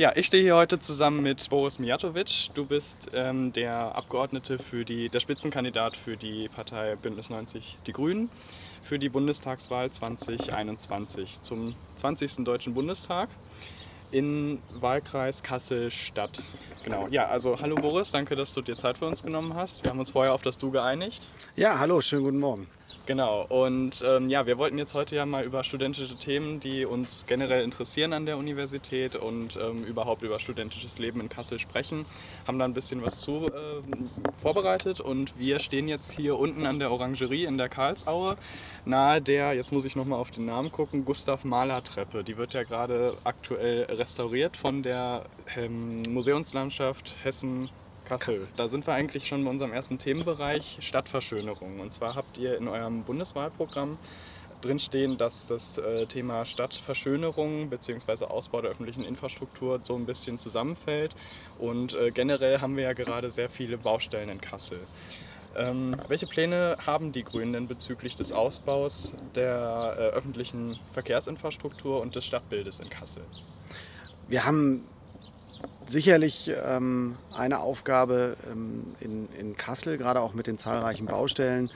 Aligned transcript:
Ja, 0.00 0.12
ich 0.16 0.24
stehe 0.24 0.42
hier 0.42 0.56
heute 0.56 0.78
zusammen 0.78 1.22
mit 1.22 1.50
Boris 1.50 1.78
Mijatovic. 1.78 2.48
Du 2.54 2.64
bist 2.64 3.10
ähm, 3.12 3.52
der 3.52 3.94
Abgeordnete 3.94 4.58
für 4.58 4.86
die, 4.86 5.10
der 5.10 5.20
Spitzenkandidat 5.20 5.94
für 5.94 6.16
die 6.16 6.48
Partei 6.48 6.96
Bündnis 6.96 7.28
90 7.28 7.76
Die 7.86 7.92
Grünen 7.92 8.30
für 8.82 8.98
die 8.98 9.10
Bundestagswahl 9.10 9.90
2021 9.90 11.42
zum 11.42 11.74
20. 11.96 12.46
Deutschen 12.46 12.72
Bundestag 12.72 13.28
in 14.10 14.62
Wahlkreis 14.72 15.42
Kassel-Stadt. 15.42 16.44
Genau, 16.82 17.06
ja, 17.10 17.26
also 17.26 17.60
hallo 17.60 17.74
Boris, 17.74 18.10
danke, 18.10 18.36
dass 18.36 18.54
du 18.54 18.62
dir 18.62 18.78
Zeit 18.78 18.96
für 18.96 19.06
uns 19.06 19.22
genommen 19.22 19.52
hast. 19.52 19.84
Wir 19.84 19.90
haben 19.90 19.98
uns 19.98 20.12
vorher 20.12 20.32
auf 20.32 20.40
das 20.40 20.56
Du 20.56 20.70
geeinigt. 20.70 21.26
Ja, 21.56 21.78
hallo, 21.78 22.00
schönen 22.00 22.24
guten 22.24 22.40
Morgen. 22.40 22.68
Genau, 23.06 23.44
und 23.48 24.04
ähm, 24.06 24.28
ja, 24.28 24.46
wir 24.46 24.56
wollten 24.58 24.78
jetzt 24.78 24.94
heute 24.94 25.16
ja 25.16 25.26
mal 25.26 25.42
über 25.44 25.64
studentische 25.64 26.16
Themen, 26.16 26.60
die 26.60 26.84
uns 26.84 27.24
generell 27.26 27.64
interessieren 27.64 28.12
an 28.12 28.24
der 28.24 28.38
Universität 28.38 29.16
und 29.16 29.58
ähm, 29.60 29.82
überhaupt 29.84 30.22
über 30.22 30.38
studentisches 30.38 30.98
Leben 31.00 31.20
in 31.20 31.28
Kassel 31.28 31.58
sprechen. 31.58 32.06
Haben 32.46 32.60
da 32.60 32.66
ein 32.66 32.74
bisschen 32.74 33.02
was 33.02 33.20
zu 33.20 33.46
äh, 33.46 33.82
vorbereitet 34.36 35.00
und 35.00 35.36
wir 35.38 35.58
stehen 35.58 35.88
jetzt 35.88 36.12
hier 36.12 36.38
unten 36.38 36.66
an 36.66 36.78
der 36.78 36.92
Orangerie 36.92 37.46
in 37.46 37.58
der 37.58 37.68
Karlsaue, 37.68 38.36
nahe 38.84 39.20
der, 39.20 39.54
jetzt 39.54 39.72
muss 39.72 39.84
ich 39.84 39.96
nochmal 39.96 40.20
auf 40.20 40.30
den 40.30 40.46
Namen 40.46 40.70
gucken, 40.70 41.04
Gustav 41.04 41.44
Mahler 41.44 41.82
Treppe. 41.82 42.22
Die 42.22 42.36
wird 42.36 42.52
ja 42.54 42.62
gerade 42.62 43.16
aktuell 43.24 43.84
restauriert 43.84 44.56
von 44.56 44.84
der 44.84 45.24
ähm, 45.56 46.02
Museumslandschaft 46.02 47.16
Hessen 47.24 47.70
Kassel. 48.10 48.48
Da 48.56 48.68
sind 48.68 48.86
wir 48.86 48.94
eigentlich 48.94 49.28
schon 49.28 49.44
bei 49.44 49.50
unserem 49.50 49.72
ersten 49.72 49.98
Themenbereich 49.98 50.78
Stadtverschönerung. 50.80 51.78
Und 51.78 51.92
zwar 51.92 52.16
habt 52.16 52.38
ihr 52.38 52.56
in 52.56 52.66
eurem 52.66 53.04
Bundeswahlprogramm 53.04 53.98
drinstehen, 54.62 55.16
dass 55.16 55.46
das 55.46 55.78
äh, 55.78 56.06
Thema 56.06 56.44
Stadtverschönerung 56.44 57.70
bzw. 57.70 58.24
Ausbau 58.24 58.60
der 58.62 58.72
öffentlichen 58.72 59.04
Infrastruktur 59.04 59.80
so 59.84 59.94
ein 59.94 60.06
bisschen 60.06 60.38
zusammenfällt. 60.38 61.14
Und 61.58 61.94
äh, 61.94 62.10
generell 62.10 62.60
haben 62.60 62.76
wir 62.76 62.84
ja 62.84 62.92
gerade 62.94 63.30
sehr 63.30 63.48
viele 63.48 63.78
Baustellen 63.78 64.28
in 64.28 64.40
Kassel. 64.40 64.80
Ähm, 65.56 65.96
welche 66.08 66.26
Pläne 66.26 66.76
haben 66.84 67.12
die 67.12 67.22
Grünen 67.22 67.52
denn 67.52 67.68
bezüglich 67.68 68.16
des 68.16 68.32
Ausbaus 68.32 69.14
der 69.34 69.96
äh, 69.96 70.00
öffentlichen 70.16 70.78
Verkehrsinfrastruktur 70.92 72.00
und 72.00 72.14
des 72.16 72.24
Stadtbildes 72.24 72.80
in 72.80 72.90
Kassel? 72.90 73.22
Wir 74.28 74.44
haben 74.44 74.84
sicherlich 75.90 76.50
ähm, 76.64 77.16
eine 77.34 77.60
Aufgabe 77.60 78.36
ähm, 78.50 78.84
in, 79.00 79.28
in 79.38 79.56
Kassel, 79.56 79.98
gerade 79.98 80.20
auch 80.20 80.34
mit 80.34 80.46
den 80.46 80.58
zahlreichen 80.58 81.06
Baustellen, 81.06 81.70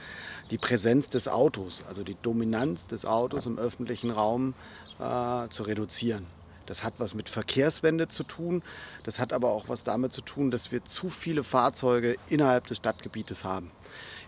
die 0.51 0.57
Präsenz 0.57 1.09
des 1.09 1.27
Autos, 1.27 1.83
also 1.87 2.03
die 2.03 2.15
Dominanz 2.21 2.87
des 2.87 3.05
Autos 3.05 3.45
im 3.45 3.59
öffentlichen 3.59 4.11
Raum 4.11 4.53
äh, 4.99 5.49
zu 5.49 5.63
reduzieren. 5.63 6.25
Das 6.65 6.83
hat 6.83 6.95
was 6.97 7.13
mit 7.13 7.29
Verkehrswende 7.29 8.07
zu 8.07 8.23
tun. 8.23 8.63
Das 9.03 9.19
hat 9.19 9.33
aber 9.33 9.49
auch 9.51 9.69
was 9.69 9.83
damit 9.83 10.13
zu 10.13 10.21
tun, 10.21 10.49
dass 10.49 10.71
wir 10.71 10.83
zu 10.83 11.09
viele 11.09 11.43
Fahrzeuge 11.43 12.15
innerhalb 12.27 12.67
des 12.67 12.77
Stadtgebietes 12.77 13.43
haben. 13.43 13.69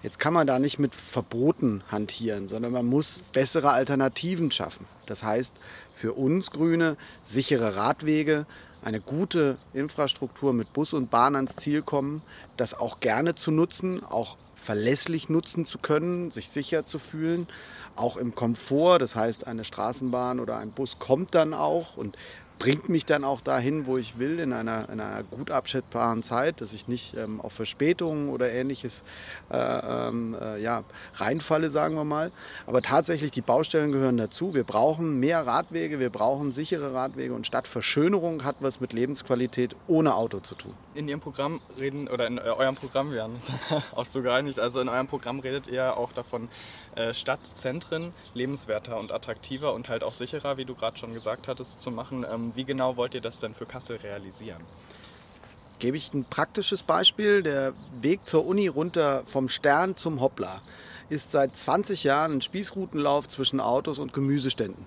Jetzt 0.03 0.19
kann 0.19 0.33
man 0.33 0.45
da 0.45 0.59
nicht 0.59 0.77
mit 0.77 0.93
Verboten 0.93 1.83
hantieren, 1.89 2.47
sondern 2.47 2.71
man 2.71 2.85
muss 2.85 3.21
bessere 3.33 3.71
Alternativen 3.71 4.51
schaffen. 4.51 4.85
Das 5.07 5.23
heißt 5.23 5.55
für 5.91 6.13
uns 6.13 6.51
Grüne 6.51 6.97
sichere 7.23 7.75
Radwege, 7.75 8.45
eine 8.83 8.99
gute 9.01 9.57
Infrastruktur 9.73 10.53
mit 10.53 10.73
Bus 10.73 10.93
und 10.93 11.09
Bahn 11.09 11.35
ans 11.35 11.55
Ziel 11.55 11.81
kommen, 11.81 12.21
das 12.57 12.73
auch 12.73 12.99
gerne 12.99 13.35
zu 13.35 13.51
nutzen, 13.51 14.03
auch 14.03 14.37
verlässlich 14.55 15.29
nutzen 15.29 15.65
zu 15.65 15.77
können, 15.77 16.31
sich 16.31 16.49
sicher 16.49 16.85
zu 16.85 16.99
fühlen, 16.99 17.47
auch 17.95 18.17
im 18.17 18.35
Komfort. 18.35 18.99
Das 18.99 19.15
heißt, 19.15 19.47
eine 19.47 19.63
Straßenbahn 19.63 20.39
oder 20.39 20.57
ein 20.57 20.71
Bus 20.71 20.99
kommt 20.99 21.35
dann 21.35 21.53
auch 21.53 21.97
und 21.97 22.17
bringt 22.59 22.89
mich 22.89 23.05
dann 23.05 23.23
auch 23.23 23.41
dahin, 23.41 23.85
wo 23.85 23.97
ich 23.97 24.19
will, 24.19 24.39
in 24.39 24.53
einer, 24.53 24.89
in 24.89 24.99
einer 24.99 25.23
gut 25.23 25.51
abschätzbaren 25.51 26.23
Zeit, 26.23 26.61
dass 26.61 26.73
ich 26.73 26.87
nicht 26.87 27.15
ähm, 27.15 27.39
auf 27.41 27.53
Verspätungen 27.53 28.29
oder 28.29 28.51
ähnliches 28.51 29.03
äh, 29.51 29.57
ähm, 29.57 30.35
äh, 30.39 30.61
ja, 30.61 30.83
reinfalle, 31.15 31.69
sagen 31.69 31.95
wir 31.95 32.03
mal. 32.03 32.31
Aber 32.65 32.81
tatsächlich, 32.81 33.31
die 33.31 33.41
Baustellen 33.41 33.91
gehören 33.91 34.17
dazu. 34.17 34.55
Wir 34.55 34.63
brauchen 34.63 35.19
mehr 35.19 35.45
Radwege, 35.45 35.99
wir 35.99 36.09
brauchen 36.09 36.51
sichere 36.51 36.93
Radwege 36.93 37.33
und 37.33 37.45
Stadtverschönerung 37.45 38.43
hat 38.43 38.57
was 38.59 38.79
mit 38.79 38.93
Lebensqualität 38.93 39.75
ohne 39.87 40.15
Auto 40.15 40.39
zu 40.39 40.55
tun. 40.55 40.73
In 40.95 41.07
Ihrem 41.07 41.19
Programm 41.19 41.61
reden, 41.77 42.07
oder 42.07 42.27
in 42.27 42.37
äh, 42.37 42.41
eurem 42.41 42.75
Programm, 42.75 43.11
wir 43.11 43.23
haben 43.23 43.39
auch 43.95 44.05
so 44.05 44.21
geeinigt, 44.21 44.59
also 44.59 44.79
in 44.79 44.89
eurem 44.89 45.07
Programm 45.07 45.39
redet 45.39 45.67
ihr 45.67 45.95
auch 45.97 46.11
davon, 46.11 46.49
Stadtzentren 47.13 48.13
lebenswerter 48.33 48.97
und 48.97 49.11
attraktiver 49.11 49.73
und 49.73 49.89
halt 49.89 50.03
auch 50.03 50.13
sicherer, 50.13 50.57
wie 50.57 50.65
du 50.65 50.75
gerade 50.75 50.97
schon 50.97 51.13
gesagt 51.13 51.47
hattest, 51.47 51.81
zu 51.81 51.91
machen. 51.91 52.25
Ähm, 52.29 52.51
wie 52.55 52.63
genau 52.65 52.97
wollt 52.97 53.13
ihr 53.13 53.21
das 53.21 53.39
denn 53.39 53.53
für 53.53 53.65
Kassel 53.65 53.97
realisieren? 53.97 54.61
Gebe 55.79 55.97
ich 55.97 56.13
ein 56.13 56.25
praktisches 56.25 56.81
Beispiel. 56.81 57.43
Der 57.43 57.73
Weg 58.01 58.27
zur 58.27 58.45
Uni 58.45 58.67
runter 58.67 59.23
vom 59.25 59.47
Stern 59.47 59.95
zum 59.95 60.21
Hoppla 60.21 60.61
ist 61.09 61.31
seit 61.31 61.55
20 61.55 62.03
Jahren 62.03 62.33
ein 62.33 62.41
Spießrutenlauf 62.41 63.27
zwischen 63.27 63.59
Autos 63.59 63.99
und 63.99 64.13
Gemüseständen. 64.13 64.85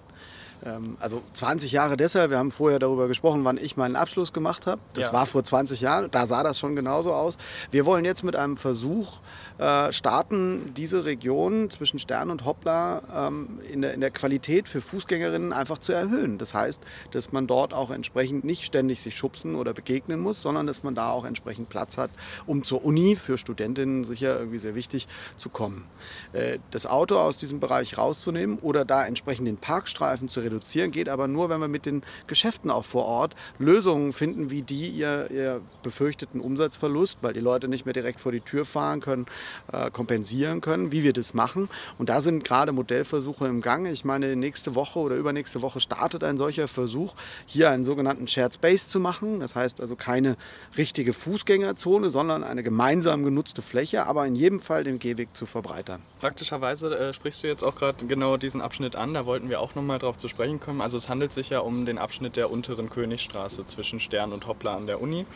Ähm, 0.65 0.97
also 1.01 1.23
20 1.35 1.73
Jahre 1.73 1.97
deshalb, 1.97 2.31
wir 2.31 2.39
haben 2.39 2.51
vorher 2.51 2.79
darüber 2.79 3.09
gesprochen, 3.09 3.45
wann 3.45 3.57
ich 3.57 3.77
meinen 3.77 3.97
Abschluss 3.97 4.33
gemacht 4.33 4.67
habe. 4.67 4.81
Das 4.95 5.07
ja. 5.07 5.13
war 5.13 5.27
vor 5.27 5.45
20 5.45 5.81
Jahren, 5.81 6.11
da 6.11 6.27
sah 6.27 6.43
das 6.43 6.59
schon 6.59 6.77
genauso 6.77 7.13
aus. 7.13 7.39
Wir 7.71 7.87
wollen 7.87 8.05
jetzt 8.05 8.23
mit 8.23 8.37
einem 8.37 8.57
Versuch 8.57 9.19
äh, 9.59 9.93
starten, 9.93 10.73
diese 10.75 11.05
Region 11.05 11.71
zwischen 11.71 11.99
Stern 11.99 12.31
und 12.31 12.45
Hoppla 12.45 13.29
ähm, 13.29 13.61
in, 13.71 13.83
der, 13.83 13.95
in 13.95 14.01
der 14.01 14.11
Qualität 14.11 14.69
für 14.69 14.81
Fußgängerinnen 14.81 15.53
einfach 15.53 15.79
zu 15.79 15.93
erhöhen. 15.93 16.39
Das 16.39 16.55
heißt, 16.55 16.81
dass 17.13 17.33
man 17.33 17.47
dort 17.47 17.75
auch 17.75 17.91
entsprechend 17.91 18.45
nicht 18.45 18.65
ständig 18.65 19.01
sich 19.01 19.17
schubsen 19.17 19.55
oder 19.55 19.73
begegnen 19.73 20.21
muss, 20.21 20.43
sondern 20.43 20.67
dass 20.67 20.83
man 20.83 20.95
da 20.95 21.11
auch 21.11 21.25
entsprechend 21.25 21.69
Platz 21.69 21.99
hat, 21.99 22.11
um 22.47 22.63
zur 22.63 22.85
Uni 22.85 23.17
für 23.17 23.39
Studentinnen 23.39 24.05
sicher 24.05 24.39
irgendwie 24.39 24.59
sehr 24.59 24.75
wichtig 24.75 25.09
zu 25.37 25.49
kommen. 25.49 25.85
Äh, 26.33 26.59
das 26.71 26.87
Auto 26.87 27.17
aus 27.19 27.37
diesem 27.37 27.61
Bereich 27.61 27.99
rauszunehmen 27.99 28.59
oder 28.61 28.85
da 28.85 29.05
entsprechend 29.05 29.47
den 29.47 29.57
Parkstreifen 29.57 30.29
zu 30.29 30.41
reduzieren, 30.41 30.50
reduzieren, 30.51 30.91
geht 30.91 31.09
aber 31.09 31.29
nur, 31.29 31.49
wenn 31.49 31.61
wir 31.61 31.69
mit 31.69 31.87
den 31.87 32.03
Geschäften 32.27 32.71
auch 32.71 32.85
vor 32.85 33.07
Ort 33.07 33.35
Lösungen 33.59 34.13
finden, 34.13 34.51
wie 34.51 34.63
die 34.63 34.89
ihr, 34.89 35.31
ihr 35.31 35.61
befürchteten 35.83 36.41
Umsatzverlust, 36.41 37.19
weil 37.23 37.33
die 37.33 37.41
Leute 37.41 37.69
nicht 37.69 37.85
mehr 37.85 37.93
direkt 37.93 38.21
vor 38.21 38.33
die 38.33 38.41
Tür 38.41 38.65
fahren 38.65 39.01
können, 39.01 39.27
äh, 39.73 39.91
kompensieren 39.91 40.61
können, 40.61 40.93
wie 40.93 41.03
wir 41.03 41.13
das 41.13 41.35
machen. 41.35 41.69
Und 41.99 42.09
da 42.09 42.21
sind 42.21 42.45
gerade 42.45 42.73
Modellversuche 42.73 43.47
im 43.47 43.61
Gang. 43.61 43.87
Ich 43.87 44.05
meine, 44.05 44.37
nächste 44.37 44.75
Woche 44.75 44.99
oder 44.99 45.17
übernächste 45.17 45.63
Woche 45.63 45.81
startet 45.81 46.25
ein 46.25 46.39
solcher 46.39 46.69
Versuch, 46.69 47.15
hier 47.47 47.71
einen 47.71 47.85
sogenannten 47.85 48.27
Shared 48.27 48.55
Space 48.55 48.89
zu 48.89 49.01
machen. 49.01 49.41
Das 49.41 49.55
heißt 49.55 49.81
also 49.81 49.97
keine 49.97 50.37
richtige 50.77 51.13
Fußgängerzone, 51.13 52.11
sondern 52.11 52.45
eine 52.45 52.63
gemeinsam 52.63 53.25
genutzte 53.25 53.63
Fläche, 53.63 54.07
aber 54.07 54.27
in 54.27 54.35
jedem 54.35 54.61
Fall 54.61 54.85
den 54.85 54.99
Gehweg 54.99 55.35
zu 55.35 55.47
verbreitern. 55.47 56.03
Praktischerweise 56.19 56.99
äh, 56.99 57.15
sprichst 57.15 57.43
du 57.43 57.47
jetzt 57.47 57.63
auch 57.63 57.77
gerade 57.77 58.05
genau 58.07 58.37
diesen 58.37 58.61
Abschnitt 58.61 58.97
an. 58.97 59.15
Da 59.15 59.27
wollten 59.27 59.49
wir 59.49 59.61
auch 59.61 59.75
noch 59.75 59.83
mal 59.83 59.99
drauf 59.99 60.17
zu 60.17 60.29
sprechen 60.29 60.40
sprechen 60.41 60.59
kommen. 60.59 60.81
Also 60.81 60.97
es 60.97 61.11
handelt 61.11 61.35
sich 61.35 61.51
ja 61.51 61.59
um 61.59 61.85
den 61.85 61.99
Abschnitt 61.99 62.37
der 62.37 62.51
unteren 62.51 62.89
Königstraße 62.89 63.67
zwischen 63.67 64.01
Stern 64.01 64.33
und 64.33 64.47
Hoppla 64.47 64.75
an 64.75 64.87
der 64.87 65.03
Uni. 65.03 65.27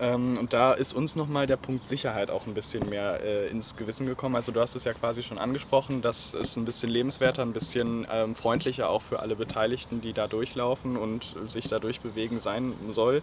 Ähm, 0.00 0.38
und 0.38 0.52
da 0.52 0.72
ist 0.72 0.94
uns 0.94 1.14
nochmal 1.14 1.46
der 1.46 1.56
Punkt 1.56 1.86
Sicherheit 1.86 2.30
auch 2.30 2.46
ein 2.46 2.54
bisschen 2.54 2.88
mehr 2.88 3.20
äh, 3.22 3.48
ins 3.48 3.76
Gewissen 3.76 4.06
gekommen. 4.06 4.34
Also 4.34 4.50
du 4.50 4.60
hast 4.60 4.74
es 4.74 4.84
ja 4.84 4.92
quasi 4.92 5.22
schon 5.22 5.38
angesprochen, 5.38 6.02
dass 6.02 6.34
es 6.34 6.56
ein 6.56 6.64
bisschen 6.64 6.90
lebenswerter, 6.90 7.42
ein 7.42 7.52
bisschen 7.52 8.06
ähm, 8.10 8.34
freundlicher 8.34 8.90
auch 8.90 9.02
für 9.02 9.20
alle 9.20 9.36
Beteiligten, 9.36 10.00
die 10.00 10.12
da 10.12 10.26
durchlaufen 10.26 10.96
und 10.96 11.36
sich 11.46 11.68
da 11.68 11.78
durchbewegen 11.78 12.40
sein 12.40 12.74
soll. 12.90 13.22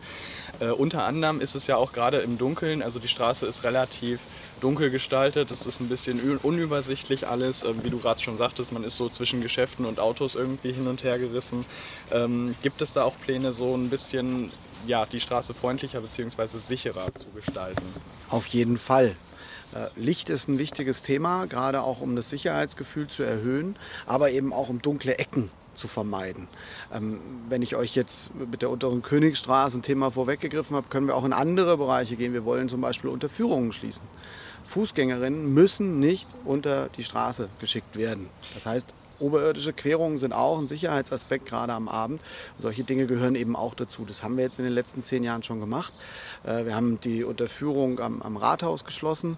Äh, 0.59 0.70
unter 0.70 1.04
anderem 1.04 1.42
ist 1.42 1.56
es 1.56 1.68
ja 1.68 1.76
auch 1.76 1.92
gerade 1.92 2.20
im 2.20 2.38
Dunkeln, 2.38 2.82
also 2.82 3.00
die 3.00 3.09
Straße 3.09 3.46
ist 3.46 3.64
relativ 3.64 4.22
dunkel 4.62 4.92
gestaltet. 4.92 5.52
Es 5.52 5.66
ist 5.66 5.82
ein 5.82 5.90
bisschen 5.90 6.38
unübersichtlich 6.38 7.28
alles. 7.28 7.64
Ähm, 7.64 7.84
wie 7.84 7.90
du 7.90 8.00
gerade 8.00 8.22
schon 8.22 8.38
sagtest, 8.38 8.72
man 8.72 8.84
ist 8.84 8.96
so 8.96 9.09
zwischen 9.09 9.42
Geschäften 9.42 9.86
und 9.86 10.00
Autos 10.00 10.36
irgendwie 10.36 10.72
hin 10.72 10.88
und 10.88 11.03
her 11.03 11.20
gerissen. 11.20 11.66
Ähm, 12.12 12.56
gibt 12.62 12.82
es 12.82 12.94
da 12.94 13.03
auch 13.03 13.20
Pläne, 13.20 13.52
so 13.52 13.76
ein 13.76 13.90
bisschen 13.90 14.52
ja, 14.88 15.06
die 15.06 15.19
Straße 15.19 15.53
freundlicher 15.53 16.02
bzw. 16.02 16.58
sicherer 16.58 17.14
zu 17.16 17.28
gestalten? 17.29 17.84
Auf 18.29 18.47
jeden 18.47 18.78
Fall. 18.78 19.16
Äh, 19.73 19.88
Licht 19.96 20.29
ist 20.29 20.47
ein 20.47 20.59
wichtiges 20.59 21.02
Thema, 21.02 21.46
gerade 21.46 21.82
auch 21.82 22.02
um 22.02 22.16
das 22.16 22.29
Sicherheitsgefühl 22.29 23.08
zu 23.08 23.23
erhöhen, 23.23 23.76
aber 24.06 24.32
eben 24.32 24.53
auch 24.53 24.70
um 24.70 24.82
dunkle 24.82 25.17
Ecken 25.17 25.50
zu 25.73 25.88
vermeiden. 25.88 26.47
Ähm, 26.94 27.20
wenn 27.47 27.61
ich 27.61 27.76
euch 27.76 27.96
jetzt 27.96 28.34
mit 28.35 28.61
der 28.61 28.70
unteren 28.70 29.02
Königstraße 29.02 29.79
ein 29.79 29.84
Thema 29.84 30.11
vorweggegriffen 30.11 30.76
habe, 30.76 30.88
können 30.90 31.08
wir 31.08 31.16
auch 31.16 31.23
in 31.23 31.34
andere 31.34 31.78
Bereiche 31.78 32.16
gehen. 32.16 32.34
Wir 32.34 32.46
wollen 32.46 32.70
zum 32.70 32.82
Beispiel 32.82 33.09
Unterführungen 33.09 33.72
schließen. 33.72 34.03
Fußgängerinnen 34.64 35.53
müssen 35.53 36.00
nicht 36.00 36.28
unter 36.46 36.90
die 36.90 37.03
Straße 37.03 37.50
geschickt 37.59 37.97
werden. 37.97 38.29
Das 38.53 38.66
heißt, 38.66 38.94
Oberirdische 39.22 39.72
Querungen 39.72 40.18
sind 40.18 40.34
auch 40.34 40.59
ein 40.59 40.68
Sicherheitsaspekt 40.68 41.46
gerade 41.46 41.73
am 41.73 41.88
Abend. 41.88 42.22
Solche 42.58 42.84
Dinge 42.84 43.06
gehören 43.06 43.35
eben 43.35 43.56
auch 43.56 43.76
dazu. 43.76 44.03
Das 44.03 44.23
haben 44.23 44.35
wir 44.35 44.44
jetzt 44.44 44.58
in 44.59 44.66
den 44.66 44.73
letzten 44.73 45.03
zehn 45.03 45.23
Jahren 45.23 45.44
schon 45.44 45.59
gemacht. 45.59 45.94
Äh, 46.44 46.66
wir 46.66 46.76
haben 46.76 47.00
die 47.00 47.23
Unterführung 47.23 48.00
am, 48.00 48.22
am 48.22 48.35
Rathaus 48.38 48.84
geschlossen. 48.84 49.38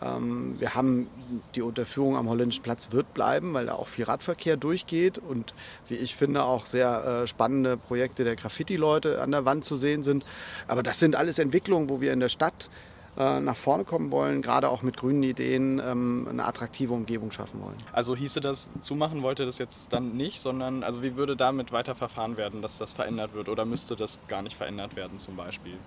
Ähm, 0.00 0.56
wir 0.58 0.74
haben 0.74 1.08
die 1.54 1.62
Unterführung 1.62 2.16
am 2.16 2.28
Holländischen 2.28 2.62
Platz 2.62 2.92
wird 2.92 3.12
bleiben, 3.12 3.52
weil 3.54 3.66
da 3.66 3.74
auch 3.74 3.88
viel 3.88 4.04
Radverkehr 4.04 4.56
durchgeht 4.56 5.18
und 5.18 5.52
wie 5.88 5.96
ich 5.96 6.14
finde 6.14 6.44
auch 6.44 6.66
sehr 6.66 7.22
äh, 7.22 7.26
spannende 7.26 7.76
Projekte 7.76 8.24
der 8.24 8.36
Graffiti-Leute 8.36 9.20
an 9.20 9.32
der 9.32 9.44
Wand 9.44 9.64
zu 9.64 9.76
sehen 9.76 10.02
sind. 10.02 10.24
Aber 10.68 10.82
das 10.82 10.98
sind 10.98 11.16
alles 11.16 11.38
Entwicklungen, 11.38 11.88
wo 11.88 12.00
wir 12.00 12.12
in 12.12 12.20
der 12.20 12.28
Stadt 12.28 12.70
nach 13.16 13.56
vorne 13.56 13.84
kommen 13.84 14.10
wollen, 14.10 14.42
gerade 14.42 14.68
auch 14.68 14.82
mit 14.82 14.96
grünen 14.96 15.22
Ideen 15.22 15.80
ähm, 15.84 16.26
eine 16.28 16.44
attraktive 16.44 16.92
Umgebung 16.92 17.30
schaffen 17.30 17.62
wollen. 17.62 17.76
Also 17.92 18.16
hieße 18.16 18.40
das, 18.40 18.70
zumachen 18.80 19.22
wollte 19.22 19.46
das 19.46 19.58
jetzt 19.58 19.92
dann 19.92 20.16
nicht, 20.16 20.40
sondern 20.40 20.82
also 20.82 21.02
wie 21.02 21.16
würde 21.16 21.36
damit 21.36 21.72
weiter 21.72 21.94
verfahren 21.94 22.36
werden, 22.36 22.60
dass 22.60 22.78
das 22.78 22.92
verändert 22.92 23.34
wird 23.34 23.48
oder 23.48 23.64
müsste 23.64 23.94
das 23.94 24.18
gar 24.26 24.42
nicht 24.42 24.56
verändert 24.56 24.96
werden 24.96 25.18
zum 25.18 25.36
Beispiel? 25.36 25.78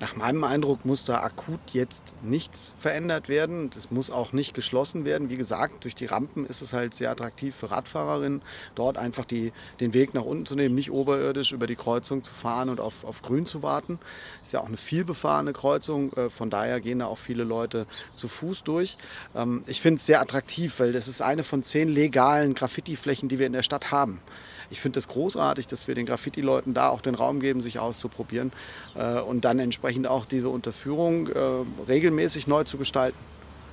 Nach 0.00 0.14
meinem 0.14 0.44
Eindruck 0.44 0.84
muss 0.84 1.02
da 1.02 1.22
akut 1.22 1.58
jetzt 1.72 2.14
nichts 2.22 2.76
verändert 2.78 3.28
werden. 3.28 3.70
Das 3.70 3.90
muss 3.90 4.10
auch 4.10 4.32
nicht 4.32 4.54
geschlossen 4.54 5.04
werden. 5.04 5.28
Wie 5.28 5.36
gesagt, 5.36 5.82
durch 5.82 5.96
die 5.96 6.06
Rampen 6.06 6.46
ist 6.46 6.62
es 6.62 6.72
halt 6.72 6.94
sehr 6.94 7.10
attraktiv 7.10 7.56
für 7.56 7.72
Radfahrerinnen, 7.72 8.42
dort 8.76 8.96
einfach 8.96 9.24
die, 9.24 9.52
den 9.80 9.94
Weg 9.94 10.14
nach 10.14 10.22
unten 10.22 10.46
zu 10.46 10.54
nehmen, 10.54 10.76
nicht 10.76 10.92
oberirdisch 10.92 11.50
über 11.50 11.66
die 11.66 11.74
Kreuzung 11.74 12.22
zu 12.22 12.32
fahren 12.32 12.68
und 12.68 12.78
auf, 12.78 13.04
auf 13.04 13.22
Grün 13.22 13.46
zu 13.46 13.64
warten. 13.64 13.98
Ist 14.40 14.52
ja 14.52 14.60
auch 14.60 14.68
eine 14.68 14.76
vielbefahrene 14.76 15.52
Kreuzung. 15.52 16.12
Äh, 16.12 16.30
von 16.30 16.48
daher 16.48 16.80
gehen 16.80 17.00
da 17.00 17.06
auch 17.06 17.18
viele 17.18 17.42
Leute 17.42 17.86
zu 18.14 18.28
Fuß 18.28 18.62
durch. 18.62 18.98
Ähm, 19.34 19.64
ich 19.66 19.80
finde 19.80 19.96
es 19.96 20.06
sehr 20.06 20.20
attraktiv, 20.20 20.78
weil 20.78 20.92
das 20.92 21.08
ist 21.08 21.22
eine 21.22 21.42
von 21.42 21.64
zehn 21.64 21.88
legalen 21.88 22.54
Graffiti-Flächen, 22.54 23.28
die 23.28 23.40
wir 23.40 23.46
in 23.48 23.52
der 23.52 23.64
Stadt 23.64 23.90
haben 23.90 24.20
ich 24.70 24.80
finde 24.80 24.98
es 24.98 25.06
das 25.06 25.14
großartig, 25.14 25.66
dass 25.66 25.88
wir 25.88 25.94
den 25.94 26.06
Graffiti-Leuten 26.06 26.74
da 26.74 26.88
auch 26.90 27.00
den 27.00 27.14
Raum 27.14 27.40
geben, 27.40 27.60
sich 27.60 27.78
auszuprobieren 27.78 28.52
äh, 28.94 29.20
und 29.20 29.44
dann 29.44 29.58
entsprechend 29.58 30.06
auch 30.06 30.26
diese 30.26 30.48
Unterführung 30.48 31.28
äh, 31.28 31.40
regelmäßig 31.88 32.46
neu 32.46 32.64
zu 32.64 32.78
gestalten. 32.78 33.18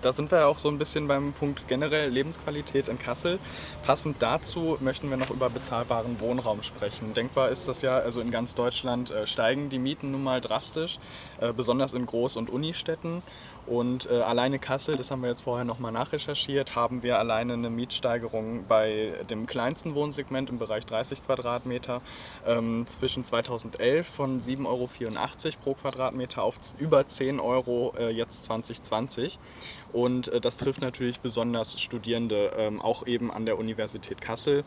Da 0.06 0.14
sind 0.14 0.30
wir 0.30 0.48
auch 0.48 0.60
so 0.60 0.70
ein 0.70 0.78
bisschen 0.78 1.08
beim 1.08 1.34
Punkt 1.34 1.68
generell 1.68 2.12
Lebensqualität 2.12 2.90
in 2.90 3.00
Kassel. 3.00 3.40
Passend 3.84 4.18
dazu 4.20 4.78
möchten 4.80 5.10
wir 5.10 5.18
noch 5.18 5.32
über 5.32 5.50
bezahlbaren 5.50 6.20
Wohnraum 6.20 6.62
sprechen. 6.62 7.16
Denkbar 7.16 7.50
ist 7.50 7.68
das 7.68 7.82
ja, 7.82 7.98
also 7.98 8.22
in 8.22 8.30
ganz 8.30 8.54
Deutschland 8.54 9.10
äh, 9.10 9.26
steigen 9.26 9.70
die 9.70 9.80
Mieten 9.80 10.12
nun 10.12 10.24
mal 10.24 10.42
drastisch, 10.42 11.00
äh, 11.40 11.54
besonders 11.54 11.94
in 11.94 12.06
Groß- 12.06 12.38
und 12.38 12.52
Unistädten. 12.52 13.24
Und 13.68 14.10
äh, 14.10 14.22
alleine 14.22 14.60
Kassel, 14.60 14.96
das 14.96 15.10
haben 15.10 15.22
wir 15.22 15.30
jetzt 15.30 15.42
vorher 15.42 15.66
nochmal 15.66 15.92
nachrecherchiert, 15.92 16.76
haben 16.76 17.02
wir 17.02 17.18
alleine 17.18 17.54
eine 17.54 17.70
Mietsteigerung 17.70 18.66
bei 18.68 19.14
dem 19.30 19.48
kleinsten 19.48 19.96
Wohnsegment 19.96 20.50
im 20.50 20.60
Bereich 20.60 20.86
30 20.86 21.26
Quadratmeter 21.26 22.02
ähm, 22.46 22.86
zwischen 22.88 23.26
2011 23.26 24.08
von 24.08 24.42
7,84 24.42 24.66
Euro 24.66 24.90
pro 25.64 25.74
Quadratmeter 25.74 26.44
auf 26.44 26.58
über 26.80 27.08
10 27.08 27.40
Euro 27.40 27.94
äh, 27.98 28.10
jetzt 28.10 28.46
2020. 28.46 29.40
Und 29.94 30.28
äh, 30.28 30.42
das 30.42 30.58
trifft 30.58 30.82
natürlich 30.82 31.20
besonders 31.22 31.82
Studierende, 31.82 32.52
ähm, 32.58 32.82
auch 32.82 33.08
eben 33.08 33.32
an 33.32 33.46
der 33.46 33.58
Universität 33.58 34.22
Kassel. 34.22 34.64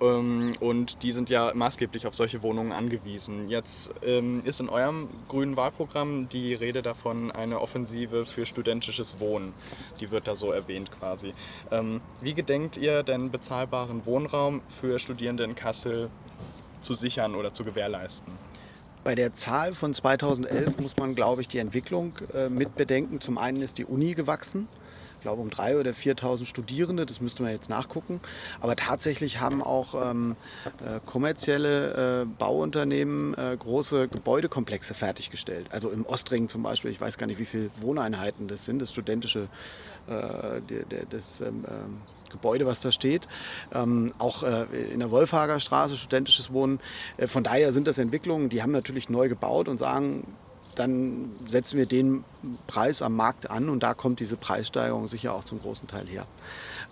Ähm, 0.00 0.52
und 0.60 1.02
die 1.02 1.12
sind 1.12 1.30
ja 1.30 1.52
maßgeblich 1.54 2.06
auf 2.06 2.14
solche 2.14 2.42
Wohnungen 2.42 2.72
angewiesen. 2.72 3.48
Jetzt 3.48 3.92
ähm, 4.02 4.42
ist 4.44 4.60
in 4.60 4.68
eurem 4.68 5.10
grünen 5.28 5.56
Wahlprogramm 5.56 6.28
die 6.28 6.54
Rede 6.54 6.82
davon 6.82 7.30
eine 7.30 7.60
Offensive 7.60 8.24
für 8.24 8.46
studentisches 8.46 9.20
Wohnen. 9.20 9.54
Die 10.00 10.10
wird 10.10 10.26
da 10.26 10.36
so 10.36 10.52
erwähnt 10.52 10.90
quasi. 10.92 11.34
Ähm, 11.70 12.00
wie 12.20 12.34
gedenkt 12.34 12.76
ihr 12.76 13.02
denn 13.02 13.30
bezahlbaren 13.30 14.06
Wohnraum 14.06 14.62
für 14.68 14.98
Studierende 14.98 15.44
in 15.44 15.54
Kassel 15.54 16.10
zu 16.80 16.94
sichern 16.94 17.34
oder 17.34 17.52
zu 17.52 17.64
gewährleisten? 17.64 18.32
Bei 19.04 19.14
der 19.14 19.34
Zahl 19.34 19.74
von 19.74 19.94
2011 19.94 20.78
muss 20.80 20.96
man, 20.96 21.14
glaube 21.14 21.40
ich, 21.40 21.48
die 21.48 21.58
Entwicklung 21.58 22.18
äh, 22.34 22.48
mit 22.48 22.74
bedenken. 22.74 23.20
Zum 23.20 23.38
einen 23.38 23.62
ist 23.62 23.78
die 23.78 23.84
Uni 23.84 24.14
gewachsen 24.14 24.68
ich 25.18 25.22
glaube 25.22 25.42
um 25.42 25.48
3.000 25.48 25.80
oder 25.80 25.90
4.000 25.90 26.46
Studierende, 26.46 27.04
das 27.04 27.20
müsste 27.20 27.42
man 27.42 27.50
jetzt 27.50 27.68
nachgucken. 27.68 28.20
Aber 28.60 28.76
tatsächlich 28.76 29.40
haben 29.40 29.62
auch 29.62 30.10
ähm, 30.10 30.36
äh, 30.80 31.00
kommerzielle 31.04 32.22
äh, 32.22 32.24
Bauunternehmen 32.24 33.34
äh, 33.34 33.56
große 33.58 34.06
Gebäudekomplexe 34.06 34.94
fertiggestellt. 34.94 35.66
Also 35.70 35.90
im 35.90 36.06
Ostring 36.06 36.48
zum 36.48 36.62
Beispiel, 36.62 36.92
ich 36.92 37.00
weiß 37.00 37.18
gar 37.18 37.26
nicht, 37.26 37.40
wie 37.40 37.46
viele 37.46 37.70
Wohneinheiten 37.80 38.46
das 38.46 38.64
sind, 38.64 38.80
das 38.80 38.92
studentische, 38.92 39.48
äh, 40.06 40.60
das 41.10 41.40
ähm, 41.40 41.64
ähm, 41.68 42.00
Gebäude, 42.30 42.66
was 42.66 42.80
da 42.80 42.92
steht. 42.92 43.26
Ähm, 43.74 44.14
auch 44.18 44.44
äh, 44.44 44.66
in 44.92 45.00
der 45.00 45.10
Wolfhager 45.10 45.58
Straße 45.58 45.96
studentisches 45.96 46.52
Wohnen. 46.52 46.78
Äh, 47.16 47.26
von 47.26 47.42
daher 47.42 47.72
sind 47.72 47.88
das 47.88 47.98
Entwicklungen, 47.98 48.50
die 48.50 48.62
haben 48.62 48.72
natürlich 48.72 49.08
neu 49.08 49.28
gebaut 49.28 49.66
und 49.66 49.78
sagen, 49.78 50.24
dann 50.78 51.30
setzen 51.46 51.78
wir 51.78 51.86
den 51.86 52.24
Preis 52.66 53.02
am 53.02 53.16
Markt 53.16 53.50
an 53.50 53.68
und 53.68 53.82
da 53.82 53.94
kommt 53.94 54.20
diese 54.20 54.36
Preissteigerung 54.36 55.08
sicher 55.08 55.34
auch 55.34 55.44
zum 55.44 55.60
großen 55.60 55.88
Teil 55.88 56.06
her. 56.06 56.26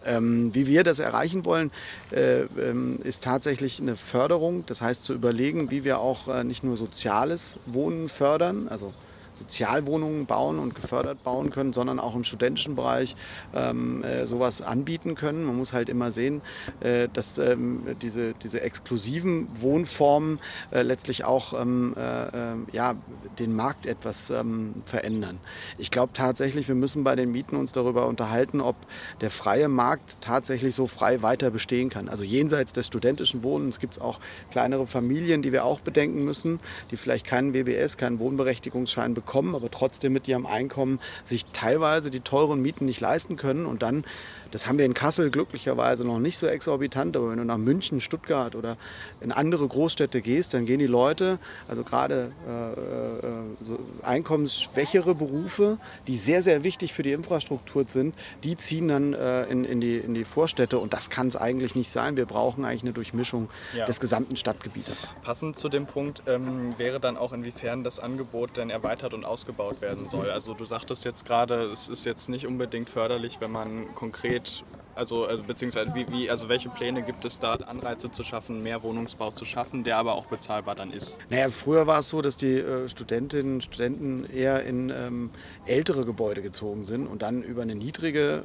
Ähm, 0.04 0.54
wie 0.54 0.66
wir 0.66 0.84
das 0.84 0.98
erreichen 0.98 1.44
wollen, 1.44 1.70
äh, 2.12 2.42
ähm, 2.42 2.98
ist 3.02 3.24
tatsächlich 3.24 3.80
eine 3.80 3.96
Förderung. 3.96 4.64
Das 4.66 4.80
heißt 4.80 5.04
zu 5.04 5.14
überlegen, 5.14 5.70
wie 5.70 5.84
wir 5.84 5.98
auch 5.98 6.28
äh, 6.28 6.44
nicht 6.44 6.62
nur 6.62 6.76
soziales 6.76 7.56
Wohnen 7.66 8.08
fördern, 8.08 8.68
also 8.68 8.92
Sozialwohnungen 9.36 10.26
bauen 10.26 10.58
und 10.58 10.74
gefördert 10.74 11.22
bauen 11.22 11.50
können, 11.50 11.72
sondern 11.72 12.00
auch 12.00 12.14
im 12.14 12.24
studentischen 12.24 12.74
Bereich 12.74 13.16
ähm, 13.54 14.02
äh, 14.02 14.26
sowas 14.26 14.62
anbieten 14.62 15.14
können. 15.14 15.44
Man 15.44 15.56
muss 15.56 15.72
halt 15.72 15.88
immer 15.88 16.10
sehen, 16.10 16.40
äh, 16.80 17.08
dass 17.12 17.38
ähm, 17.38 17.82
diese, 18.00 18.32
diese 18.42 18.62
exklusiven 18.62 19.46
Wohnformen 19.60 20.38
äh, 20.70 20.82
letztlich 20.82 21.24
auch 21.24 21.52
ähm, 21.60 21.94
äh, 21.96 22.52
ähm, 22.52 22.66
ja, 22.72 22.94
den 23.38 23.54
Markt 23.54 23.86
etwas 23.86 24.30
ähm, 24.30 24.74
verändern. 24.86 25.38
Ich 25.76 25.90
glaube 25.90 26.12
tatsächlich, 26.14 26.68
wir 26.68 26.74
müssen 26.74 27.04
bei 27.04 27.14
den 27.14 27.30
Mieten 27.30 27.56
uns 27.56 27.72
darüber 27.72 28.06
unterhalten, 28.06 28.60
ob 28.60 28.76
der 29.20 29.30
freie 29.30 29.68
Markt 29.68 30.18
tatsächlich 30.20 30.74
so 30.74 30.86
frei 30.86 31.20
weiter 31.20 31.50
bestehen 31.50 31.90
kann. 31.90 32.08
Also 32.08 32.24
jenseits 32.24 32.72
des 32.72 32.86
studentischen 32.86 33.42
Wohnens 33.42 33.78
gibt 33.78 33.94
es 33.94 34.00
auch 34.00 34.18
kleinere 34.50 34.86
Familien, 34.86 35.42
die 35.42 35.52
wir 35.52 35.64
auch 35.64 35.80
bedenken 35.80 36.24
müssen, 36.24 36.58
die 36.90 36.96
vielleicht 36.96 37.26
keinen 37.26 37.52
WBS, 37.52 37.98
keinen 37.98 38.18
Wohnberechtigungsschein 38.18 39.12
bekommen 39.12 39.25
bekommen, 39.26 39.54
aber 39.54 39.70
trotzdem 39.70 40.12
mit 40.12 40.28
ihrem 40.28 40.46
Einkommen 40.46 41.00
sich 41.24 41.44
teilweise 41.46 42.10
die 42.10 42.20
teuren 42.20 42.62
Mieten 42.62 42.86
nicht 42.86 43.00
leisten 43.00 43.36
können 43.36 43.66
und 43.66 43.82
dann 43.82 44.04
das 44.50 44.66
haben 44.66 44.78
wir 44.78 44.84
in 44.84 44.94
Kassel 44.94 45.30
glücklicherweise 45.30 46.04
noch 46.04 46.18
nicht 46.18 46.38
so 46.38 46.46
exorbitant, 46.46 47.16
aber 47.16 47.30
wenn 47.30 47.38
du 47.38 47.44
nach 47.44 47.58
München, 47.58 48.00
Stuttgart 48.00 48.54
oder 48.54 48.76
in 49.20 49.32
andere 49.32 49.66
Großstädte 49.66 50.20
gehst, 50.20 50.54
dann 50.54 50.66
gehen 50.66 50.78
die 50.78 50.86
Leute, 50.86 51.38
also 51.68 51.82
gerade 51.82 52.32
äh, 52.48 52.72
äh, 52.72 53.42
so 53.60 53.78
einkommensschwächere 54.02 55.14
Berufe, 55.14 55.78
die 56.06 56.16
sehr, 56.16 56.42
sehr 56.42 56.64
wichtig 56.64 56.92
für 56.92 57.02
die 57.02 57.12
Infrastruktur 57.12 57.84
sind, 57.86 58.14
die 58.44 58.56
ziehen 58.56 58.88
dann 58.88 59.12
äh, 59.12 59.44
in, 59.44 59.64
in, 59.64 59.80
die, 59.80 59.96
in 59.96 60.14
die 60.14 60.24
Vorstädte 60.24 60.78
und 60.78 60.92
das 60.92 61.10
kann 61.10 61.28
es 61.28 61.36
eigentlich 61.36 61.74
nicht 61.74 61.90
sein. 61.90 62.16
Wir 62.16 62.26
brauchen 62.26 62.64
eigentlich 62.64 62.82
eine 62.82 62.92
Durchmischung 62.92 63.48
ja. 63.76 63.84
des 63.86 64.00
gesamten 64.00 64.36
Stadtgebietes. 64.36 65.06
Passend 65.22 65.58
zu 65.58 65.68
dem 65.68 65.86
Punkt 65.86 66.22
ähm, 66.26 66.74
wäre 66.78 67.00
dann 67.00 67.16
auch, 67.16 67.32
inwiefern 67.32 67.84
das 67.84 67.98
Angebot 67.98 68.56
denn 68.56 68.70
erweitert 68.70 69.12
und 69.16 69.24
ausgebaut 69.24 69.80
werden 69.80 70.08
soll. 70.08 70.30
Also 70.30 70.54
du 70.54 70.64
sagtest 70.64 71.04
jetzt 71.04 71.24
gerade, 71.24 71.64
es 71.64 71.88
ist 71.88 72.04
jetzt 72.04 72.28
nicht 72.28 72.46
unbedingt 72.46 72.88
förderlich, 72.88 73.40
wenn 73.40 73.50
man 73.50 73.94
konkret 73.94 74.62
also, 74.96 75.26
also 75.26 75.42
beziehungsweise 75.42 75.94
wie, 75.94 76.06
wie, 76.10 76.30
also 76.30 76.48
welche 76.48 76.70
Pläne 76.70 77.02
gibt 77.02 77.24
es 77.26 77.38
da, 77.38 77.54
Anreize 77.54 78.10
zu 78.10 78.24
schaffen, 78.24 78.62
mehr 78.62 78.82
Wohnungsbau 78.82 79.30
zu 79.30 79.44
schaffen, 79.44 79.84
der 79.84 79.98
aber 79.98 80.14
auch 80.14 80.26
bezahlbar 80.26 80.74
dann 80.74 80.90
ist? 80.90 81.18
Naja, 81.28 81.50
früher 81.50 81.86
war 81.86 82.00
es 82.00 82.08
so, 82.08 82.22
dass 82.22 82.36
die 82.36 82.54
äh, 82.54 82.88
Studentinnen 82.88 83.56
und 83.56 83.62
Studenten 83.62 84.24
eher 84.24 84.64
in 84.64 84.90
ähm, 84.90 85.30
ältere 85.66 86.06
Gebäude 86.06 86.40
gezogen 86.40 86.84
sind 86.84 87.06
und 87.06 87.20
dann 87.22 87.42
über 87.42 87.62
eine 87.62 87.74
niedrige 87.74 88.42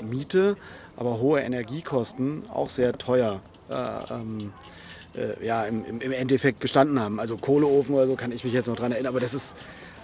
äh, 0.00 0.02
Miete, 0.04 0.56
aber 0.96 1.18
hohe 1.18 1.40
Energiekosten 1.40 2.44
auch 2.48 2.70
sehr 2.70 2.96
teuer 2.96 3.40
äh, 3.68 3.74
ähm, 3.74 4.52
äh, 5.14 5.44
ja, 5.44 5.64
im, 5.64 6.00
im, 6.00 6.12
Endeffekt 6.12 6.60
gestanden 6.60 7.00
haben. 7.00 7.18
Also 7.18 7.36
Kohleofen 7.36 7.94
oder 7.94 8.06
so 8.06 8.14
kann 8.14 8.32
ich 8.32 8.44
mich 8.44 8.52
jetzt 8.52 8.68
noch 8.68 8.76
dran 8.76 8.92
erinnern, 8.92 9.10
aber 9.10 9.20
das 9.20 9.34
ist 9.34 9.56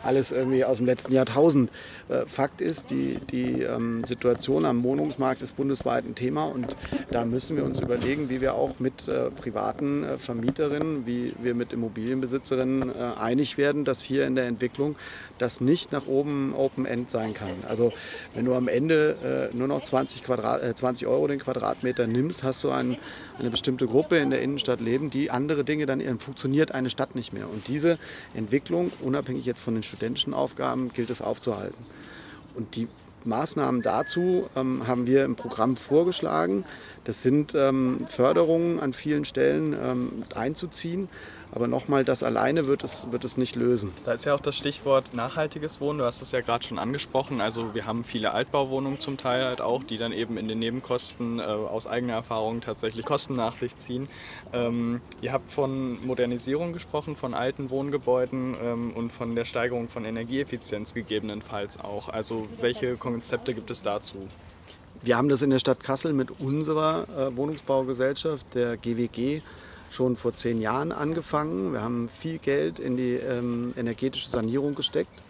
alles 0.03 0.33
irgendwie 0.33 0.65
aus 0.65 0.79
dem 0.79 0.87
letzten 0.87 1.13
Jahrtausend. 1.13 1.71
Äh, 2.09 2.27
Fakt 2.27 2.61
ist, 2.61 2.91
die, 2.91 3.19
die 3.31 3.63
ähm, 3.63 4.05
Situation 4.05 4.65
am 4.65 4.83
Wohnungsmarkt 4.83 5.43
ist 5.43 5.57
bundesweit 5.57 6.05
ein 6.05 6.15
Thema 6.15 6.47
und 6.47 6.77
da 7.11 7.25
müssen 7.25 7.57
wir 7.57 7.65
uns 7.65 7.81
überlegen, 7.81 8.29
wie 8.29 8.41
wir 8.41 8.55
auch 8.55 8.79
mit 8.79 9.09
äh, 9.09 9.31
privaten 9.31 10.05
äh, 10.05 10.19
Vermieterinnen, 10.19 11.07
wie 11.07 11.35
wir 11.41 11.55
mit 11.55 11.73
Immobilienbesitzerinnen 11.73 12.95
einig 13.19 13.59
werden, 13.59 13.85
dass 13.85 14.03
hier 14.03 14.27
in 14.27 14.35
der 14.35 14.47
Entwicklung 14.47 14.97
das 15.39 15.61
nicht 15.61 15.93
nach 15.93 16.07
oben 16.07 16.55
Open-End 16.55 17.11
sein 17.11 17.35
kann. 17.35 17.53
Also 17.69 17.93
wenn 18.35 18.45
du 18.45 18.55
am 18.55 18.69
Ende 18.69 19.51
äh, 19.53 19.57
nur 19.57 19.69
noch 19.69 19.83
20, 19.83 20.23
Quadrat, 20.23 20.77
20 20.77 21.07
äh, 21.07 21.11
Euro 21.11 21.27
den 21.27 21.39
Quadratmeter 21.39 22.07
nimmst, 22.07 22.43
hast 22.43 22.65
du 22.65 22.71
ein, 22.71 22.97
eine 23.39 23.51
bestimmte 23.51 23.87
Gruppe 23.87 24.19
in 24.19 24.31
der 24.31 24.43
Innenstadt 24.43 24.81
leben, 24.81 25.11
die 25.11 25.31
andere 25.31 25.65
Dinge 25.65 25.87
dann 25.87 26.01
funktioniert 26.19 26.73
eine 26.73 26.91
Stadt 26.91 27.15
nicht 27.15 27.33
mehr. 27.33 27.49
Und 27.49 27.69
diese 27.69 27.99
Entwicklung, 28.35 28.93
unabhängig 29.03 29.45
jetzt 29.45 29.61
von 29.61 29.75
den 29.75 29.83
studentischen 29.83 30.35
Aufgaben 30.35 30.91
gilt 30.93 31.11
es 31.11 31.23
aufzuhalten. 31.23 31.87
Und 32.55 32.77
die 32.77 32.89
Maßnahmen 33.25 33.83
dazu 33.83 34.49
ähm, 34.57 34.87
haben 34.87 35.07
wir 35.07 35.25
im 35.25 35.37
Programm 35.37 35.77
vorgeschlagen. 35.77 36.65
Das 37.05 37.23
sind 37.23 37.55
ähm, 37.55 37.99
Förderungen 38.07 38.81
an 38.81 38.93
vielen 38.93 39.25
Stellen 39.25 39.73
ähm, 39.73 40.23
einzuziehen. 40.35 41.09
Aber 41.53 41.67
nochmal, 41.67 42.05
das 42.05 42.23
alleine 42.23 42.67
wird 42.67 42.85
es, 42.85 43.11
wird 43.11 43.25
es 43.25 43.37
nicht 43.37 43.57
lösen. 43.57 43.93
Da 44.05 44.13
ist 44.13 44.25
ja 44.25 44.35
auch 44.35 44.41
das 44.41 44.57
Stichwort 44.57 45.15
nachhaltiges 45.15 45.81
Wohnen. 45.81 45.99
Du 45.99 46.05
hast 46.05 46.21
es 46.21 46.33
ja 46.33 46.41
gerade 46.41 46.65
schon 46.65 46.79
angesprochen. 46.79 47.41
Also 47.41 47.75
wir 47.75 47.87
haben 47.87 48.05
viele 48.05 48.33
Altbauwohnungen 48.33 49.01
zum 49.01 49.17
Teil 49.17 49.45
halt 49.45 49.61
auch, 49.61 49.83
die 49.83 49.97
dann 49.97 50.13
eben 50.13 50.37
in 50.37 50.49
den 50.49 50.59
Nebenkosten 50.59 51.39
äh, 51.39 51.43
aus 51.43 51.87
eigener 51.87 52.15
Erfahrung 52.15 52.61
tatsächlich 52.61 53.05
Kosten 53.05 53.35
nach 53.35 53.55
sich 53.55 53.77
ziehen. 53.77 54.09
Ähm, 54.53 55.01
ihr 55.21 55.33
habt 55.33 55.51
von 55.51 56.05
Modernisierung 56.07 56.73
gesprochen, 56.73 57.17
von 57.17 57.35
alten 57.35 57.71
Wohngebäuden 57.71 58.57
ähm, 58.63 58.93
und 58.93 59.11
von 59.11 59.35
der 59.35 59.45
Steigerung 59.45 59.89
von 59.89 60.05
Energieeffizienz 60.05 60.95
gegebenenfalls 60.95 61.81
auch. 61.81 62.09
Also 62.09 62.47
welche 62.61 62.97
Konzepte 62.97 63.55
gibt 63.55 63.71
es 63.71 63.83
dazu? 63.83 64.29
Wir 65.03 65.17
haben 65.17 65.29
das 65.29 65.43
in 65.43 65.51
der 65.51 65.61
Stadt 65.61 65.81
Kassel 65.81 66.13
mit 66.13 66.41
unserer 66.41 67.07
äh, 67.17 67.37
Wohnungsbaugesellschaft, 67.37 68.55
der 68.55 68.77
GWG, 68.77 69.43
schon 69.91 70.17
vor 70.17 70.35
zehn 70.35 70.61
Jahren 70.61 70.93
angefangen. 70.93 71.73
Wir 71.73 71.83
haben 71.83 72.09
viel 72.09 72.39
Geld 72.39 72.79
in 72.79 72.97
die 72.97 73.15
ähm, 73.15 73.75
energetische 73.77 74.29
Sanierung 74.29 74.75
gesteckt. 74.75 75.23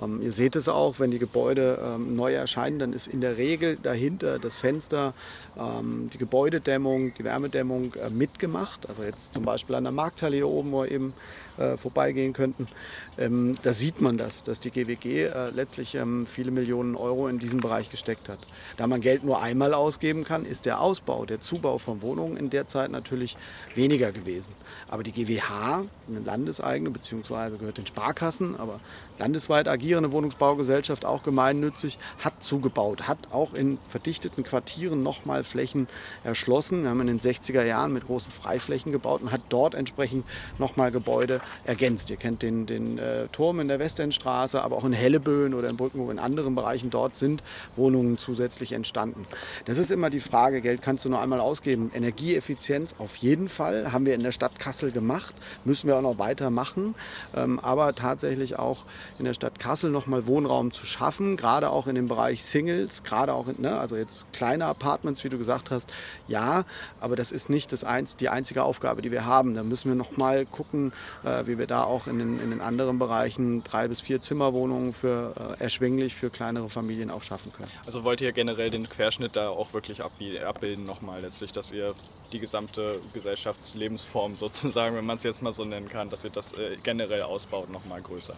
Ähm, 0.00 0.20
ihr 0.22 0.32
seht 0.32 0.56
es 0.56 0.68
auch, 0.68 0.98
wenn 0.98 1.10
die 1.10 1.18
Gebäude 1.18 1.78
ähm, 1.82 2.16
neu 2.16 2.32
erscheinen, 2.32 2.78
dann 2.78 2.92
ist 2.92 3.06
in 3.06 3.20
der 3.20 3.36
Regel 3.36 3.78
dahinter 3.82 4.38
das 4.38 4.56
Fenster, 4.56 5.14
ähm, 5.58 6.10
die 6.12 6.18
Gebäudedämmung, 6.18 7.14
die 7.14 7.24
Wärmedämmung 7.24 7.94
äh, 7.94 8.10
mitgemacht. 8.10 8.88
Also 8.88 9.02
jetzt 9.02 9.32
zum 9.32 9.44
Beispiel 9.44 9.74
an 9.76 9.84
der 9.84 9.92
Markthalle 9.92 10.36
hier 10.36 10.48
oben, 10.48 10.72
wo 10.72 10.82
wir 10.82 10.90
eben 10.90 11.14
äh, 11.58 11.76
vorbeigehen 11.76 12.32
könnten. 12.32 12.68
Ähm, 13.16 13.56
da 13.62 13.72
sieht 13.72 14.00
man 14.00 14.18
das, 14.18 14.42
dass 14.42 14.60
die 14.60 14.70
GWG 14.70 15.26
äh, 15.26 15.50
letztlich 15.50 15.94
ähm, 15.94 16.26
viele 16.26 16.50
Millionen 16.50 16.96
Euro 16.96 17.28
in 17.28 17.38
diesen 17.38 17.60
Bereich 17.60 17.90
gesteckt 17.90 18.28
hat. 18.28 18.40
Da 18.76 18.86
man 18.86 19.00
Geld 19.00 19.24
nur 19.24 19.40
einmal 19.40 19.74
ausgeben 19.74 20.24
kann, 20.24 20.44
ist 20.44 20.66
der 20.66 20.80
Ausbau, 20.80 21.24
der 21.26 21.40
Zubau 21.40 21.78
von 21.78 22.02
Wohnungen 22.02 22.36
in 22.36 22.50
der 22.50 22.66
Zeit 22.66 22.90
natürlich 22.90 23.36
weniger 23.74 24.10
gewesen. 24.10 24.52
Aber 24.88 25.02
die 25.02 25.12
GWH, 25.12 25.84
eine 26.08 26.20
landeseigene, 26.20 26.90
beziehungsweise 26.90 27.56
gehört 27.56 27.78
den 27.78 27.86
Sparkassen, 27.86 28.58
aber 28.58 28.80
landesweit 29.18 29.68
agierende 29.68 30.12
Wohnungsbaugesellschaft, 30.12 31.04
auch 31.04 31.22
gemeinnützig, 31.22 31.98
hat 32.18 32.42
zugebaut, 32.42 33.06
hat 33.06 33.18
auch 33.30 33.54
in 33.54 33.78
verdichteten 33.88 34.42
Quartieren 34.42 35.02
nochmal 35.02 35.44
Flächen 35.44 35.86
erschlossen. 36.24 36.82
Wir 36.82 36.90
haben 36.90 37.00
in 37.00 37.06
den 37.06 37.20
60er 37.20 37.62
Jahren 37.62 37.92
mit 37.92 38.06
großen 38.06 38.32
Freiflächen 38.32 38.92
gebaut 38.92 39.22
und 39.22 39.30
hat 39.30 39.42
dort 39.48 39.74
entsprechend 39.74 40.24
nochmal 40.58 40.90
Gebäude 40.90 41.40
ergänzt. 41.64 42.10
Ihr 42.10 42.16
kennt 42.16 42.42
den, 42.42 42.66
den 42.66 42.98
äh, 42.98 43.28
Turm 43.28 43.60
in 43.60 43.68
der 43.68 43.78
Westendstraße, 43.78 44.62
aber 44.62 44.76
auch 44.76 44.84
in 44.84 44.92
Helleböen 44.92 45.54
oder 45.54 45.68
in 45.68 45.76
Brücken, 45.76 45.98
wo 45.98 46.10
in 46.10 46.18
anderen 46.18 46.54
Bereichen 46.54 46.90
dort 46.90 47.16
sind 47.16 47.42
Wohnungen 47.76 48.18
zusätzlich 48.18 48.72
entstanden. 48.72 49.26
Das 49.64 49.78
ist 49.78 49.90
immer 49.90 50.10
die 50.10 50.20
Frage, 50.20 50.60
Geld 50.60 50.82
kannst 50.82 51.04
du 51.04 51.08
nur 51.08 51.20
einmal 51.20 51.40
ausgeben. 51.40 51.90
Energieeffizienz 51.94 52.94
auf 52.98 53.16
jeden 53.16 53.48
Fall, 53.48 53.92
haben 53.92 54.06
wir 54.06 54.14
in 54.14 54.22
der 54.22 54.32
Stadt 54.32 54.58
Kassel 54.58 54.92
gemacht, 54.92 55.34
müssen 55.64 55.88
wir 55.88 55.96
auch 55.96 56.02
noch 56.02 56.18
weitermachen, 56.18 56.94
ähm, 57.34 57.58
aber 57.60 57.94
tatsächlich 57.94 58.58
auch 58.58 58.84
in 59.18 59.24
der 59.24 59.34
Stadt 59.34 59.58
Kassel 59.58 59.90
nochmal 59.90 60.26
Wohnraum 60.26 60.72
zu 60.72 60.86
schaffen, 60.86 61.36
gerade 61.36 61.70
auch 61.70 61.86
in 61.86 61.94
dem 61.94 62.08
Bereich 62.08 62.44
Singles, 62.44 63.02
gerade 63.02 63.34
auch, 63.34 63.48
in, 63.48 63.60
ne, 63.60 63.78
also 63.78 63.96
jetzt 63.96 64.24
kleine 64.32 64.66
Apartments, 64.66 65.24
wie 65.24 65.28
du 65.28 65.38
gesagt 65.38 65.70
hast, 65.70 65.90
ja, 66.28 66.64
aber 67.00 67.16
das 67.16 67.32
ist 67.32 67.50
nicht 67.50 67.72
das 67.72 67.84
einz 67.84 68.16
die 68.16 68.28
einzige 68.28 68.62
Aufgabe, 68.62 69.02
die 69.02 69.10
wir 69.10 69.26
haben. 69.26 69.54
Da 69.54 69.62
müssen 69.62 69.90
wir 69.90 69.96
nochmal 69.96 70.46
gucken, 70.46 70.92
äh, 71.24 71.33
wie 71.46 71.58
wir 71.58 71.66
da 71.66 71.84
auch 71.84 72.06
in 72.06 72.18
den, 72.18 72.38
in 72.38 72.50
den 72.50 72.60
anderen 72.60 72.98
Bereichen 72.98 73.62
drei 73.64 73.88
bis 73.88 74.00
vier 74.00 74.20
Zimmerwohnungen 74.20 74.92
für 74.92 75.56
äh, 75.58 75.62
erschwinglich 75.62 76.14
für 76.14 76.30
kleinere 76.30 76.70
Familien 76.70 77.10
auch 77.10 77.22
schaffen 77.22 77.52
können. 77.52 77.70
Also 77.86 78.04
wollt 78.04 78.20
ihr 78.20 78.32
generell 78.32 78.70
den 78.70 78.88
Querschnitt 78.88 79.36
da 79.36 79.48
auch 79.48 79.72
wirklich 79.72 80.02
abbilden 80.02 80.84
nochmal 80.84 81.20
letztlich, 81.20 81.52
dass 81.52 81.72
ihr 81.72 81.94
die 82.32 82.38
gesamte 82.38 83.00
Gesellschaftslebensform 83.12 84.36
sozusagen, 84.44 84.96
wenn 84.96 85.06
man 85.06 85.18
es 85.18 85.24
jetzt 85.24 85.42
mal 85.42 85.52
so 85.52 85.64
nennen 85.64 85.88
kann, 85.88 86.10
dass 86.10 86.24
ihr 86.24 86.30
das 86.30 86.52
äh, 86.52 86.76
generell 86.82 87.22
ausbaut, 87.22 87.70
nochmal 87.70 88.02
größer 88.02 88.34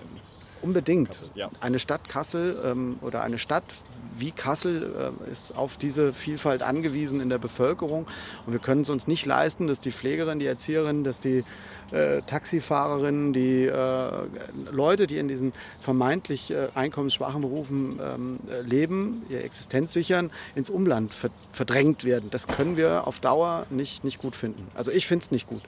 Unbedingt. 0.63 1.09
Kassel, 1.09 1.31
ja. 1.35 1.51
Eine 1.61 1.79
Stadt 1.79 2.09
Kassel 2.09 2.61
ähm, 2.65 2.99
oder 3.03 3.23
eine 3.23 3.39
Stadt 3.39 3.65
wie 4.19 4.31
Kassel 4.31 5.13
äh, 5.27 5.31
ist 5.31 5.57
auf 5.57 5.77
diese 5.77 6.15
Vielfalt 6.15 6.63
angewiesen 6.63 7.21
in 7.21 7.29
der 7.29 7.39
Bevölkerung. 7.39 8.07
Und 8.47 8.53
wir 8.53 8.61
können 8.61 8.83
es 8.83 8.91
uns 8.91 9.07
nicht 9.07 9.27
leisten, 9.27 9.67
dass 9.67 9.81
die 9.81 9.91
Pflegerin, 9.91 10.39
die 10.39 10.47
Erzieherin, 10.47 11.05
dass 11.05 11.21
die 11.21 11.45
äh, 11.93 12.23
Taxifahrerinnen, 12.23 13.33
die 13.33 13.67
äh, 13.67 14.11
Leute, 14.71 15.07
die 15.07 15.19
in 15.19 15.29
diesen 15.29 15.53
vermeintlich 15.81 16.51
äh, 16.51 16.69
einkommensschwachen 16.75 17.43
Berufen 17.43 18.01
ähm, 18.03 18.39
äh, 18.51 18.63
leben, 18.63 19.25
ihre 19.29 19.43
Existenz 19.43 19.93
sichern, 19.93 20.31
ins 20.55 20.71
Umland 20.71 21.15
verdrängt 21.53 22.05
werden. 22.05 22.31
Das 22.31 22.49
können 22.49 22.77
wir 22.77 23.07
auf 23.07 23.21
Dauer 23.21 23.67
nicht, 23.71 24.03
nicht 24.03 24.19
gut 24.19 24.35
finden. 24.35 24.67
Also 24.75 24.91
ich 24.91 25.07
finde 25.07 25.25
es 25.25 25.31
nicht 25.31 25.47
gut. 25.47 25.63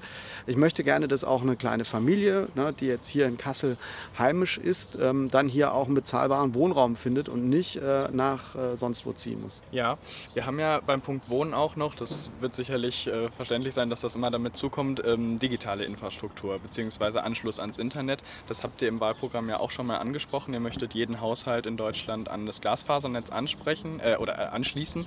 Ich 0.47 0.57
möchte 0.57 0.83
gerne, 0.83 1.09
dass 1.09 1.25
auch 1.25 1.43
eine 1.43 1.57
kleine 1.57 1.85
Familie, 1.85 2.49
ne, 2.55 2.75
die 2.79 2.87
jetzt 2.87 3.07
hier 3.07 3.27
in 3.27 3.39
Kassel 3.39 3.77
heimisch 4.19 4.59
ist, 4.59 4.78
ähm, 5.01 5.31
dann 5.31 5.49
hier 5.49 5.75
auch 5.75 5.87
einen 5.87 5.95
bezahlbaren 5.95 6.55
Wohnraum 6.55 6.97
findet 6.97 7.29
und 7.29 7.49
nicht 7.49 7.77
äh, 7.77 8.09
nach 8.13 8.55
äh, 8.55 8.77
sonst 8.77 9.07
wo 9.07 9.13
ziehen 9.13 9.43
muss. 9.43 9.61
Ja, 9.73 9.99
wir 10.35 10.47
haben 10.47 10.59
ja 10.59 10.81
beim 10.85 11.01
Punkt 11.01 11.29
Wohnen 11.29 11.55
auch 11.55 11.77
noch, 11.77 11.95
das 11.95 12.31
wird 12.41 12.55
sicherlich 12.55 13.07
äh, 13.07 13.31
verständlich 13.31 13.75
sein, 13.75 13.91
dass 13.91 14.01
das 14.01 14.15
immer 14.15 14.31
damit 14.31 14.57
zukommt, 14.57 15.03
ähm, 15.05 15.39
digitale 15.39 15.85
Infrastruktur 15.85 16.59
bzw. 16.59 17.19
Anschluss 17.19 17.61
ans 17.61 17.79
Internet. 17.79 18.23
Das 18.49 18.63
habt 18.63 18.83
ihr 18.83 18.89
im 18.89 19.01
Wahlprogramm 19.01 19.49
ja 19.49 19.61
auch 19.61 19.71
schon 19.71 19.87
mal 19.87 19.99
angesprochen. 19.99 20.55
Ihr 20.55 20.61
möchtet 20.61 20.95
jeden 20.95 21.21
Haushalt 21.21 21.67
in 21.67 21.77
Deutschland 21.77 22.29
an 22.29 22.47
das 22.47 22.61
Glasfasernetz 22.61 23.31
ansprechen 23.31 24.01
äh, 24.01 24.17
oder 24.17 24.39
äh, 24.39 24.47
anschließen. 24.47 25.07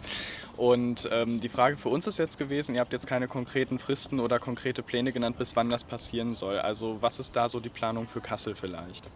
Und 0.57 1.09
ähm, 1.11 1.39
die 1.39 1.49
Frage 1.49 1.77
für 1.77 1.89
uns 1.89 2.07
ist 2.07 2.17
jetzt 2.17 2.37
gewesen, 2.37 2.75
ihr 2.75 2.81
habt 2.81 2.93
jetzt 2.93 3.07
keine 3.07 3.27
konkreten 3.27 3.79
Fristen 3.79 4.19
oder 4.19 4.39
konkrete 4.39 4.83
Pläne 4.83 5.11
genannt, 5.11 5.37
bis 5.37 5.55
wann 5.55 5.69
das 5.69 5.83
passieren 5.83 6.35
soll. 6.35 6.59
Also 6.59 6.97
was 7.01 7.19
ist 7.19 7.35
da 7.35 7.49
so 7.49 7.59
die 7.59 7.69
Planung 7.69 8.07
für 8.07 8.21
Kassel 8.21 8.55
vielleicht? 8.55 9.09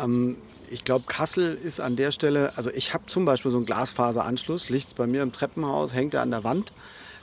Ähm, 0.00 0.36
ich 0.70 0.84
glaube, 0.84 1.04
Kassel 1.06 1.58
ist 1.62 1.80
an 1.80 1.96
der 1.96 2.12
Stelle, 2.12 2.52
also 2.56 2.70
ich 2.70 2.94
habe 2.94 3.04
zum 3.06 3.24
Beispiel 3.24 3.50
so 3.50 3.58
einen 3.58 3.66
Glasfaseranschluss, 3.66 4.70
liegt 4.70 4.96
bei 4.96 5.06
mir 5.06 5.22
im 5.22 5.32
Treppenhaus, 5.32 5.92
hängt 5.92 6.14
er 6.14 6.22
an 6.22 6.30
der 6.30 6.44
Wand. 6.44 6.72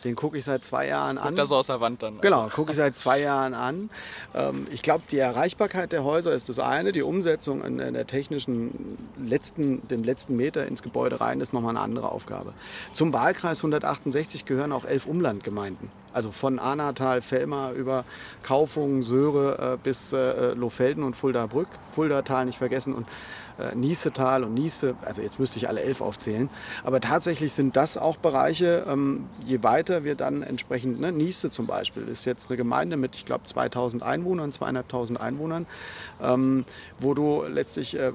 Den 0.03 0.15
gucke 0.15 0.37
ich 0.37 0.45
seit 0.45 0.63
zwei 0.63 0.87
Jahren 0.87 1.17
an. 1.17 1.29
Guckt 1.29 1.39
das 1.39 1.51
aus 1.51 1.67
der 1.67 1.81
Wand 1.81 2.01
dann? 2.01 2.21
Genau, 2.21 2.47
gucke 2.47 2.71
ich 2.71 2.77
seit 2.77 2.95
zwei 2.95 3.19
Jahren 3.19 3.53
an. 3.53 3.89
Ähm, 4.33 4.67
ich 4.71 4.81
glaube, 4.81 5.03
die 5.11 5.17
Erreichbarkeit 5.17 5.91
der 5.91 6.03
Häuser 6.03 6.31
ist 6.31 6.47
das 6.47 6.59
eine. 6.59 6.91
Die 6.91 7.01
Umsetzung 7.01 7.63
in, 7.63 7.79
in 7.79 7.93
der 7.93 8.07
technischen 8.07 8.97
letzten, 9.21 9.85
dem 9.87 10.03
letzten 10.03 10.35
Meter 10.35 10.65
ins 10.65 10.83
Gebäude 10.83 11.19
rein 11.19 11.41
ist 11.41 11.53
nochmal 11.53 11.71
eine 11.71 11.81
andere 11.81 12.11
Aufgabe. 12.11 12.53
Zum 12.93 13.11
Wahlkreis 13.11 13.59
168 13.59 14.45
gehören 14.45 14.71
auch 14.71 14.85
elf 14.85 15.05
Umlandgemeinden. 15.05 15.89
Also 16.13 16.31
von 16.31 16.59
Anatal, 16.59 17.21
Fellmar 17.21 17.73
über 17.73 18.05
Kaufungen, 18.43 19.03
Söhre 19.03 19.73
äh, 19.73 19.77
bis 19.81 20.13
äh, 20.13 20.53
Lohfelden 20.53 21.03
und 21.03 21.15
Fulda-Brück. 21.15 21.67
Fuldatal 21.87 22.45
nicht 22.45 22.57
vergessen 22.57 22.93
und 22.93 23.07
äh, 23.59 23.75
Niesetal 23.75 24.43
und 24.43 24.53
Niese, 24.53 24.95
also 25.03 25.21
jetzt 25.21 25.37
müsste 25.39 25.57
ich 25.57 25.67
alle 25.67 25.81
elf 25.81 26.01
aufzählen. 26.01 26.49
Aber 26.83 27.01
tatsächlich 27.01 27.53
sind 27.53 27.75
das 27.75 27.97
auch 27.97 28.15
Bereiche, 28.15 28.85
ähm, 28.87 29.25
je 29.45 29.61
weiter 29.63 30.03
wir 30.03 30.15
dann 30.15 30.43
entsprechend, 30.43 30.99
ne, 30.99 31.11
Niese 31.11 31.49
zum 31.49 31.67
Beispiel 31.67 32.07
ist 32.07 32.25
jetzt 32.25 32.49
eine 32.49 32.57
Gemeinde 32.57 32.95
mit, 32.95 33.15
ich 33.15 33.25
glaube, 33.25 33.43
2000 33.43 34.01
Einwohnern, 34.01 34.53
zweieinhalbtausend 34.53 35.19
Einwohnern, 35.19 35.65
ähm, 36.21 36.63
wo 36.99 37.13
du 37.13 37.43
letztlich, 37.43 37.99
äh, 37.99 38.13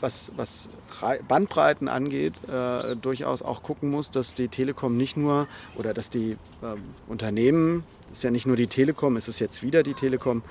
was, 0.00 0.32
was 0.36 0.68
Bandbreiten 1.28 1.88
angeht, 1.88 2.34
äh, 2.48 2.96
durchaus 2.96 3.42
auch 3.42 3.62
gucken 3.62 3.90
musst, 3.90 4.16
dass 4.16 4.34
die 4.34 4.48
Telekom 4.48 4.96
nicht 4.96 5.16
nur 5.16 5.46
oder 5.76 5.94
dass 5.94 6.10
die 6.10 6.36
ähm, 6.62 6.82
Unternehmen 7.30 7.84
es 8.10 8.18
ist 8.18 8.24
ja 8.24 8.32
nicht 8.32 8.46
nur 8.46 8.56
die 8.56 8.66
Telekom, 8.66 9.16
es 9.16 9.28
ist 9.28 9.38
jetzt 9.38 9.62
wieder 9.62 9.84
die 9.84 9.94
Telekom, 9.94 10.42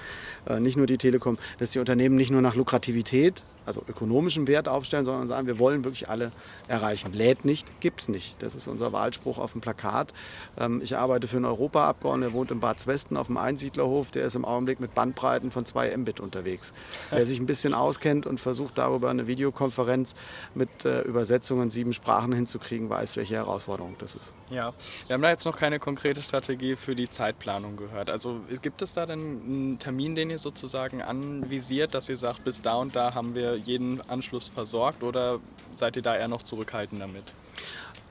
äh, 0.48 0.62
nicht 0.62 0.78
nur 0.78 0.88
die 0.88 0.98
Telekom, 0.98 1.38
dass 1.58 1.72
die 1.72 1.80
Unternehmen 1.80 2.16
nicht 2.16 2.32
nur 2.32 2.42
nach 2.42 2.56
Lukrativität, 2.56 3.44
also 3.70 3.84
ökonomischem 3.88 4.48
Wert 4.48 4.68
aufstellen, 4.68 5.06
sondern 5.06 5.28
sagen, 5.28 5.48
wir 5.48 5.60
wollen 5.60 5.84
wirklich 5.84 6.10
alle 6.10 6.32
erreichen. 6.68 7.14
Lädt 7.14 7.46
nicht, 7.46 7.80
gibt 7.80 8.02
es 8.02 8.08
nicht. 8.10 8.36
Das 8.42 8.56
ist 8.56 8.68
unser 8.68 8.92
Wahlspruch 8.92 9.38
auf 9.38 9.54
dem 9.54 9.62
Plakat. 9.62 10.14
Ähm, 10.58 10.82
ich 10.84 10.98
arbeite 10.98 11.28
für 11.28 11.38
einen 11.38 11.46
Europaabgeordneten, 11.46 12.34
der 12.34 12.38
wohnt 12.38 12.52
in 12.52 12.60
Bad 12.60 12.80
Zwesten 12.80 13.16
auf 13.16 13.28
dem 13.28 13.38
Einsiedlerhof, 13.38 14.12
der 14.12 14.26
ist 14.26 14.36
im 14.36 14.46
Augenblick 14.46 14.80
mit 14.80 14.94
Bandbreiten 14.94 15.52
von 15.52 15.66
2 15.66 15.96
Mbit 15.96 16.20
unterwegs. 16.20 16.74
Wer 17.12 17.26
sich 17.26 17.40
ein 17.40 17.46
bisschen 17.46 17.74
auskennt 17.74 18.26
und 18.26 18.42
versucht 18.42 18.78
darüber 18.78 19.10
eine 19.10 19.28
Videokonferenz 19.28 20.16
mit 20.56 20.86
äh, 20.86 21.02
Übersetzungen 21.02 21.70
sieben 21.70 21.94
Sprachen 21.94 22.34
hinzukriegen, 22.34 22.90
weiß, 22.90 23.16
welche 23.16 23.36
Herausforderung 23.36 23.96
das 24.00 24.16
ist. 24.16 24.34
Ja, 24.50 24.74
wir 25.08 25.14
haben 25.14 25.22
da 25.22 25.30
jetzt 25.30 25.46
noch 25.46 25.58
keine 25.58 25.80
konkrete 25.80 26.22
Strategie 26.22 26.76
für 26.76 26.96
die 26.96 27.10
Zeitplanung 27.10 27.60
Planung 27.60 27.78
gehört. 27.78 28.10
Also 28.10 28.42
gibt 28.62 28.82
es 28.82 28.94
da 28.94 29.06
denn 29.06 29.20
einen 29.20 29.80
Termin, 29.80 30.16
den 30.16 30.30
ihr 30.30 30.40
sozusagen 30.40 31.02
anvisiert, 31.02 31.94
dass 31.94 32.10
ihr 32.10 32.18
sagt, 32.18 32.44
bis 32.44 32.62
da 32.62 32.76
und 32.76 32.96
da 32.96 33.14
haben 33.14 33.36
wir 33.36 33.56
jeden 33.60 34.02
Anschluss 34.10 34.48
versorgt 34.48 35.04
oder 35.04 35.40
seid 35.76 35.96
ihr 35.96 36.02
da 36.02 36.16
eher 36.16 36.28
noch 36.28 36.44
zurückhaltend 36.44 37.02
damit? 37.02 37.24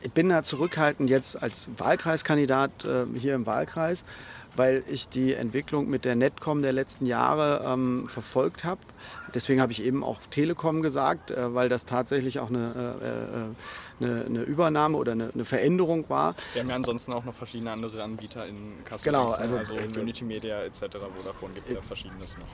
Ich 0.01 0.13
bin 0.13 0.29
da 0.29 0.43
zurückhaltend 0.43 1.11
jetzt 1.11 1.43
als 1.43 1.69
Wahlkreiskandidat 1.77 2.85
äh, 2.85 3.05
hier 3.19 3.35
im 3.35 3.47
Wahlkreis. 3.47 4.05
weil 4.59 4.83
ich 4.89 5.09
die 5.09 5.35
Entwicklung 5.35 5.89
mit 5.89 6.05
der 6.05 6.17
Netcom 6.17 6.63
der 6.63 6.73
letzten 6.73 7.07
Jahre 7.07 7.65
ähm, 7.65 8.09
verfolgt 8.09 8.65
habe. 8.65 8.81
Deswegen 9.33 9.61
habe 9.61 9.73
ich 9.73 9.83
eben 9.83 10.03
auch 10.03 10.19
Telekom 10.31 10.83
gesagt, 10.83 11.31
äh, 11.31 11.55
weil 11.55 11.69
das 11.69 11.85
tatsächlich 11.85 12.41
auch 12.41 12.49
eine, 12.49 12.97
äh, 13.01 13.07
äh 13.07 14.11
eine, 14.11 14.25
eine, 14.27 14.43
Übernahme 14.43 14.97
oder 14.97 15.13
eine, 15.13 15.31
eine, 15.35 15.45
Veränderung 15.45 16.09
war. 16.09 16.35
Wir 16.53 16.63
haben 16.63 16.69
ja 16.69 16.77
ansonsten 16.77 17.13
auch 17.13 17.25
noch 17.25 17.35
verschiedene 17.35 17.73
andere 17.73 18.03
Anbieter 18.03 18.47
in 18.47 18.85
Kassel. 18.85 19.11
Genau, 19.11 19.31
ne? 19.31 19.39
also, 19.39 19.57
also 19.57 19.75
Unity 19.75 20.25
Media 20.25 20.63
etc. 20.63 20.83
Vodafone 21.17 21.55
gibt 21.55 21.69
es 21.69 21.75
ja 21.75 21.83
verschiedenes 21.83 22.39
noch. 22.39 22.47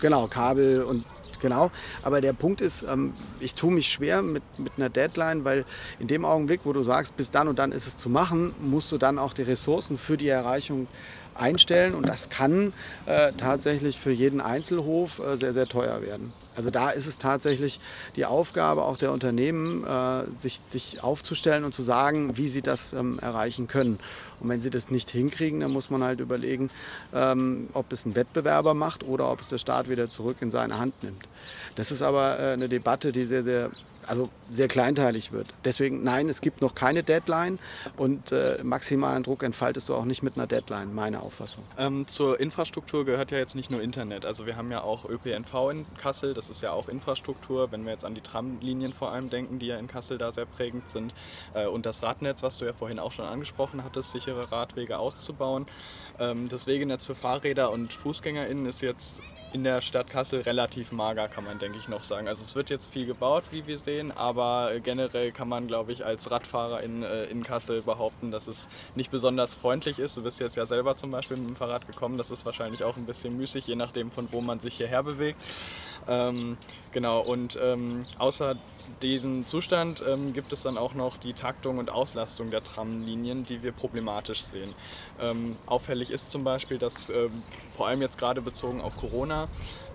Genau, 0.00 0.26
Kabel 0.28 0.82
und 0.82 1.04
genau. 1.42 1.70
Aber 2.02 2.22
der 2.22 2.32
Punkt 2.32 2.62
ist, 2.62 2.84
ähm, 2.84 3.14
ich 3.40 3.54
tue 3.54 3.70
mich 3.70 3.92
schwer 3.92 4.22
mit, 4.22 4.42
mit 4.58 4.72
einer 4.76 4.88
Deadline, 4.88 5.44
weil 5.44 5.66
in 5.98 6.06
dem 6.06 6.24
Augenblick, 6.24 6.60
wo 6.64 6.72
du 6.72 6.82
sagst, 6.82 7.16
bis 7.16 7.30
dann 7.30 7.48
und 7.48 7.58
dann 7.58 7.72
ist 7.72 7.86
es 7.86 7.98
zu 7.98 8.08
machen, 8.08 8.54
musst 8.60 8.90
du 8.92 8.96
dann 8.96 9.18
auch 9.18 9.34
die 9.34 9.42
Ressourcen 9.42 9.98
für 9.98 10.16
die 10.16 10.28
Erreichung 10.28 10.86
einstellen 11.34 11.94
und 11.94 12.08
das 12.08 12.30
kann 12.30 12.72
äh, 13.06 13.32
tatsächlich 13.32 13.98
für 13.98 14.12
jeden 14.12 14.40
Einzelhof 14.40 15.18
äh, 15.18 15.36
sehr, 15.36 15.52
sehr 15.52 15.66
teuer 15.66 16.02
werden. 16.02 16.32
Also 16.54 16.70
da 16.70 16.90
ist 16.90 17.06
es 17.06 17.18
tatsächlich 17.18 17.80
die 18.16 18.26
Aufgabe 18.26 18.82
auch 18.84 18.98
der 18.98 19.12
Unternehmen, 19.12 19.84
äh, 19.84 20.24
sich, 20.38 20.60
sich 20.68 21.02
aufzustellen 21.02 21.64
und 21.64 21.74
zu 21.74 21.82
sagen, 21.82 22.36
wie 22.36 22.48
sie 22.48 22.62
das 22.62 22.92
ähm, 22.92 23.18
erreichen 23.18 23.68
können. 23.68 23.98
Und 24.40 24.48
wenn 24.48 24.60
sie 24.60 24.70
das 24.70 24.90
nicht 24.90 25.10
hinkriegen, 25.10 25.60
dann 25.60 25.70
muss 25.70 25.88
man 25.88 26.02
halt 26.02 26.20
überlegen, 26.20 26.70
ähm, 27.14 27.68
ob 27.72 27.92
es 27.92 28.04
ein 28.04 28.14
Wettbewerber 28.14 28.74
macht 28.74 29.04
oder 29.04 29.30
ob 29.30 29.40
es 29.40 29.48
der 29.48 29.58
Staat 29.58 29.88
wieder 29.88 30.08
zurück 30.08 30.36
in 30.40 30.50
seine 30.50 30.78
Hand 30.78 31.02
nimmt. 31.02 31.26
Das 31.74 31.90
ist 31.90 32.02
aber 32.02 32.38
äh, 32.38 32.52
eine 32.52 32.68
Debatte, 32.68 33.12
die 33.12 33.24
sehr, 33.24 33.42
sehr 33.42 33.70
also 34.06 34.28
sehr 34.50 34.68
kleinteilig 34.68 35.32
wird. 35.32 35.48
Deswegen, 35.64 36.02
nein, 36.02 36.28
es 36.28 36.40
gibt 36.40 36.60
noch 36.60 36.74
keine 36.74 37.02
Deadline 37.02 37.58
und 37.96 38.32
äh, 38.32 38.58
maximalen 38.62 39.22
Druck 39.22 39.42
entfaltest 39.42 39.88
du 39.88 39.94
auch 39.94 40.04
nicht 40.04 40.22
mit 40.22 40.36
einer 40.36 40.46
Deadline, 40.46 40.94
meine 40.94 41.22
Auffassung. 41.22 41.64
Ähm, 41.78 42.06
zur 42.06 42.40
Infrastruktur 42.40 43.04
gehört 43.04 43.30
ja 43.30 43.38
jetzt 43.38 43.54
nicht 43.54 43.70
nur 43.70 43.82
Internet. 43.82 44.24
Also 44.24 44.46
wir 44.46 44.56
haben 44.56 44.70
ja 44.70 44.82
auch 44.82 45.08
ÖPNV 45.08 45.70
in 45.70 45.86
Kassel, 45.96 46.34
das 46.34 46.50
ist 46.50 46.60
ja 46.62 46.72
auch 46.72 46.88
Infrastruktur, 46.88 47.72
wenn 47.72 47.84
wir 47.84 47.92
jetzt 47.92 48.04
an 48.04 48.14
die 48.14 48.20
Tramlinien 48.20 48.92
vor 48.92 49.12
allem 49.12 49.30
denken, 49.30 49.58
die 49.58 49.66
ja 49.66 49.78
in 49.78 49.88
Kassel 49.88 50.18
da 50.18 50.32
sehr 50.32 50.46
prägend 50.46 50.90
sind. 50.90 51.14
Äh, 51.54 51.66
und 51.66 51.86
das 51.86 52.02
Radnetz, 52.02 52.42
was 52.42 52.58
du 52.58 52.64
ja 52.64 52.72
vorhin 52.72 52.98
auch 52.98 53.12
schon 53.12 53.26
angesprochen 53.26 53.84
hattest, 53.84 54.12
sichere 54.12 54.50
Radwege 54.52 54.98
auszubauen. 54.98 55.66
Ähm, 56.18 56.48
das 56.48 56.66
Wegenetz 56.66 57.06
für 57.06 57.14
Fahrräder 57.14 57.70
und 57.70 57.92
FußgängerInnen 57.92 58.66
ist 58.66 58.80
jetzt 58.80 59.22
in 59.52 59.64
der 59.64 59.80
Stadt 59.80 60.08
Kassel 60.08 60.40
relativ 60.40 60.92
mager, 60.92 61.28
kann 61.28 61.44
man 61.44 61.58
denke 61.58 61.78
ich 61.78 61.88
noch 61.88 62.04
sagen. 62.04 62.28
Also 62.28 62.42
es 62.42 62.54
wird 62.54 62.70
jetzt 62.70 62.90
viel 62.90 63.06
gebaut, 63.06 63.44
wie 63.50 63.66
wir 63.66 63.78
sehen, 63.78 64.10
aber 64.10 64.72
generell 64.82 65.32
kann 65.32 65.48
man, 65.48 65.66
glaube 65.66 65.92
ich, 65.92 66.04
als 66.04 66.30
Radfahrer 66.30 66.82
in, 66.82 67.02
äh, 67.02 67.24
in 67.24 67.42
Kassel 67.42 67.82
behaupten, 67.82 68.30
dass 68.30 68.48
es 68.48 68.68
nicht 68.94 69.10
besonders 69.10 69.56
freundlich 69.56 69.98
ist. 69.98 70.16
Du 70.16 70.22
bist 70.22 70.40
jetzt 70.40 70.56
ja 70.56 70.66
selber 70.66 70.96
zum 70.96 71.10
Beispiel 71.10 71.36
mit 71.36 71.50
dem 71.50 71.56
Fahrrad 71.56 71.86
gekommen, 71.86 72.16
das 72.18 72.30
ist 72.30 72.46
wahrscheinlich 72.46 72.84
auch 72.84 72.96
ein 72.96 73.06
bisschen 73.06 73.36
müßig, 73.36 73.66
je 73.66 73.76
nachdem 73.76 74.10
von 74.10 74.28
wo 74.32 74.40
man 74.40 74.60
sich 74.60 74.76
hierher 74.76 75.02
bewegt. 75.02 75.38
Ähm, 76.08 76.56
genau, 76.90 77.20
und 77.20 77.58
ähm, 77.62 78.04
außer 78.18 78.56
diesem 79.02 79.46
Zustand 79.46 80.02
ähm, 80.06 80.32
gibt 80.32 80.52
es 80.52 80.62
dann 80.62 80.78
auch 80.78 80.94
noch 80.94 81.16
die 81.16 81.34
Taktung 81.34 81.78
und 81.78 81.90
Auslastung 81.90 82.50
der 82.50 82.64
Tramlinien, 82.64 83.44
die 83.44 83.62
wir 83.62 83.72
problematisch 83.72 84.42
sehen. 84.42 84.74
Ähm, 85.20 85.56
auffällig 85.66 86.10
ist 86.10 86.30
zum 86.30 86.42
Beispiel, 86.42 86.78
dass 86.78 87.10
ähm, 87.10 87.42
vor 87.70 87.86
allem 87.86 88.02
jetzt 88.02 88.18
gerade 88.18 88.42
bezogen 88.42 88.80
auf 88.80 88.96
Corona 88.96 89.41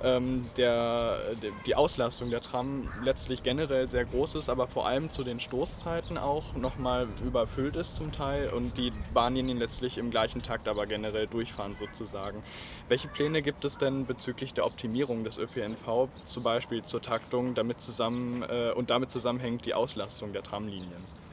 ähm, 0.03 0.45
der, 0.57 1.17
die 1.65 1.75
Auslastung 1.75 2.29
der 2.29 2.41
Tram 2.41 2.89
letztlich 3.03 3.43
generell 3.43 3.89
sehr 3.89 4.05
groß 4.05 4.35
ist, 4.35 4.49
aber 4.49 4.67
vor 4.67 4.87
allem 4.87 5.09
zu 5.09 5.23
den 5.23 5.39
Stoßzeiten 5.39 6.17
auch 6.17 6.55
nochmal 6.55 7.07
überfüllt 7.25 7.75
ist 7.75 7.95
zum 7.95 8.11
Teil 8.11 8.49
und 8.49 8.77
die 8.77 8.91
Bahnlinien 9.13 9.57
letztlich 9.57 9.97
im 9.97 10.11
gleichen 10.11 10.41
Takt 10.41 10.67
aber 10.67 10.85
generell 10.85 11.27
durchfahren 11.27 11.75
sozusagen. 11.75 12.43
Welche 12.89 13.07
Pläne 13.07 13.41
gibt 13.41 13.65
es 13.65 13.77
denn 13.77 14.05
bezüglich 14.05 14.53
der 14.53 14.65
Optimierung 14.65 15.23
des 15.23 15.37
ÖPNV, 15.37 16.09
zum 16.23 16.43
Beispiel 16.43 16.83
zur 16.83 17.01
Taktung, 17.01 17.55
damit 17.55 17.81
zusammen 17.81 18.43
äh, 18.43 18.71
und 18.71 18.89
damit 18.89 19.11
zusammenhängt 19.11 19.65
die 19.65 19.73
Auslastung 19.73 20.33
der 20.33 20.43
Tramlinien? 20.43 21.26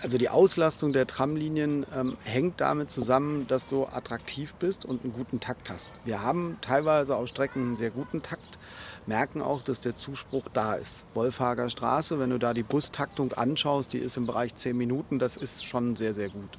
Also 0.00 0.16
die 0.16 0.28
Auslastung 0.28 0.92
der 0.92 1.08
Tramlinien 1.08 1.84
ähm, 1.94 2.16
hängt 2.22 2.60
damit 2.60 2.88
zusammen, 2.88 3.46
dass 3.48 3.66
du 3.66 3.86
attraktiv 3.86 4.54
bist 4.54 4.84
und 4.84 5.02
einen 5.02 5.12
guten 5.12 5.40
Takt 5.40 5.70
hast. 5.70 5.90
Wir 6.04 6.22
haben 6.22 6.56
teilweise 6.60 7.16
auf 7.16 7.28
Strecken 7.28 7.62
einen 7.62 7.76
sehr 7.76 7.90
guten 7.90 8.22
Takt, 8.22 8.58
merken 9.06 9.42
auch, 9.42 9.62
dass 9.62 9.80
der 9.80 9.96
Zuspruch 9.96 10.44
da 10.52 10.74
ist. 10.74 11.04
Wolfhager 11.14 11.68
Straße, 11.68 12.20
wenn 12.20 12.30
du 12.30 12.38
da 12.38 12.54
die 12.54 12.62
Bustaktung 12.62 13.32
anschaust, 13.32 13.92
die 13.92 13.98
ist 13.98 14.16
im 14.16 14.26
Bereich 14.26 14.54
10 14.54 14.76
Minuten, 14.76 15.18
das 15.18 15.36
ist 15.36 15.64
schon 15.64 15.96
sehr, 15.96 16.14
sehr 16.14 16.28
gut. 16.28 16.50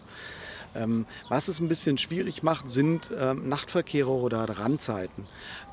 Ähm, 0.76 1.06
was 1.30 1.48
es 1.48 1.62
ein 1.62 1.70
bisschen 1.70 1.98
schwierig 1.98 2.44
macht, 2.44 2.70
sind 2.70 3.10
ähm, 3.18 3.48
Nachtverkehre 3.48 4.12
oder 4.12 4.44
Randzeiten. 4.44 5.26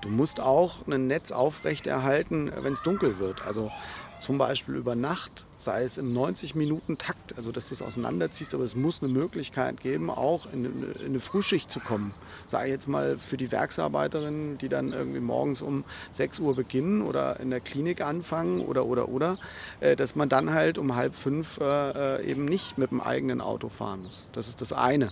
Du 0.02 0.08
musst 0.08 0.38
auch 0.38 0.86
ein 0.86 1.08
Netz 1.08 1.32
aufrechterhalten, 1.32 2.52
wenn 2.54 2.72
es 2.72 2.82
dunkel 2.82 3.18
wird. 3.18 3.44
Also 3.44 3.72
zum 4.20 4.38
Beispiel 4.38 4.76
über 4.76 4.94
Nacht, 4.94 5.44
sei 5.66 5.82
es 5.82 5.98
im 5.98 6.16
90-Minuten-Takt, 6.16 7.36
also 7.36 7.50
dass 7.52 7.68
du 7.68 7.74
es 7.74 7.82
auseinanderziehst, 7.82 8.54
aber 8.54 8.64
es 8.64 8.76
muss 8.76 9.02
eine 9.02 9.12
Möglichkeit 9.12 9.80
geben, 9.80 10.10
auch 10.10 10.46
in, 10.52 10.64
in 10.64 11.04
eine 11.04 11.18
Frühschicht 11.18 11.70
zu 11.70 11.80
kommen. 11.80 12.14
Sei 12.46 12.68
jetzt 12.68 12.86
mal 12.86 13.18
für 13.18 13.36
die 13.36 13.50
Werksarbeiterinnen, 13.50 14.58
die 14.58 14.68
dann 14.68 14.92
irgendwie 14.92 15.18
morgens 15.18 15.62
um 15.62 15.84
6 16.12 16.38
Uhr 16.38 16.54
beginnen 16.54 17.02
oder 17.02 17.40
in 17.40 17.50
der 17.50 17.58
Klinik 17.60 18.00
anfangen 18.00 18.60
oder 18.60 18.86
oder 18.86 19.08
oder, 19.08 19.38
äh, 19.80 19.96
dass 19.96 20.14
man 20.14 20.28
dann 20.28 20.54
halt 20.54 20.78
um 20.78 20.94
halb 20.94 21.16
fünf 21.16 21.58
äh, 21.60 22.24
eben 22.24 22.44
nicht 22.44 22.78
mit 22.78 22.92
dem 22.92 23.00
eigenen 23.00 23.40
Auto 23.40 23.68
fahren 23.68 24.04
muss. 24.04 24.26
Das 24.32 24.46
ist 24.46 24.60
das 24.60 24.72
eine. 24.72 25.10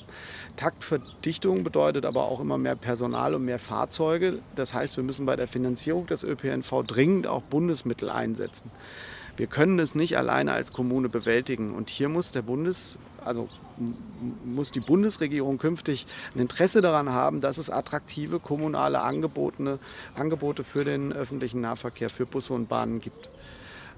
Taktverdichtung 0.54 1.64
bedeutet 1.64 2.06
aber 2.06 2.24
auch 2.24 2.38
immer 2.38 2.58
mehr 2.58 2.76
Personal 2.76 3.34
und 3.34 3.44
mehr 3.44 3.58
Fahrzeuge. 3.58 4.38
Das 4.54 4.72
heißt, 4.72 4.96
wir 4.96 5.02
müssen 5.02 5.26
bei 5.26 5.34
der 5.34 5.48
Finanzierung 5.48 6.06
des 6.06 6.22
ÖPNV 6.22 6.84
dringend 6.86 7.26
auch 7.26 7.42
Bundesmittel 7.42 8.08
einsetzen. 8.08 8.70
Wir 9.36 9.46
können 9.46 9.78
es 9.78 9.94
nicht 9.94 10.16
alleine 10.16 10.52
als 10.52 10.72
Kommune 10.72 11.08
bewältigen. 11.08 11.74
Und 11.74 11.90
hier 11.90 12.08
muss 12.08 12.32
der 12.32 12.42
Bundes, 12.42 12.98
also 13.24 13.48
muss 14.44 14.70
die 14.70 14.80
Bundesregierung 14.80 15.58
künftig 15.58 16.06
ein 16.34 16.40
Interesse 16.40 16.80
daran 16.80 17.10
haben, 17.10 17.40
dass 17.40 17.58
es 17.58 17.70
attraktive 17.70 18.38
kommunale 18.38 19.00
Angebote, 19.00 19.78
Angebote 20.14 20.62
für 20.62 20.84
den 20.84 21.12
öffentlichen 21.12 21.60
Nahverkehr, 21.60 22.10
für 22.10 22.26
Busse 22.26 22.52
und 22.52 22.68
Bahnen 22.68 23.00
gibt. 23.00 23.30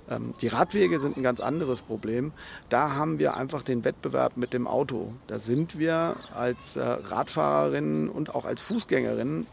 Ähm, 0.09 0.35
die 0.41 0.49
Radwege 0.49 1.01
sind 1.01 1.17
ein 1.17 1.23
ganz 1.23 1.41
anderes 1.41 1.83
Problem. 1.83 2.33
Da 2.69 2.95
haben 2.95 3.19
wir 3.19 3.37
einfach 3.37 3.63
den 3.63 3.85
Wettbewerb 3.85 4.37
mit 4.37 4.53
dem 4.53 4.67
Auto. 4.67 5.13
Da 5.27 5.39
sind 5.39 5.79
wir 5.79 6.17
als 6.35 6.77
äh, 6.77 6.81
Radfahrerinnen 6.83 8.09
und 8.09 8.35
auch 8.35 8.45
als 8.45 8.63
Fußgängerinnen 8.63 9.47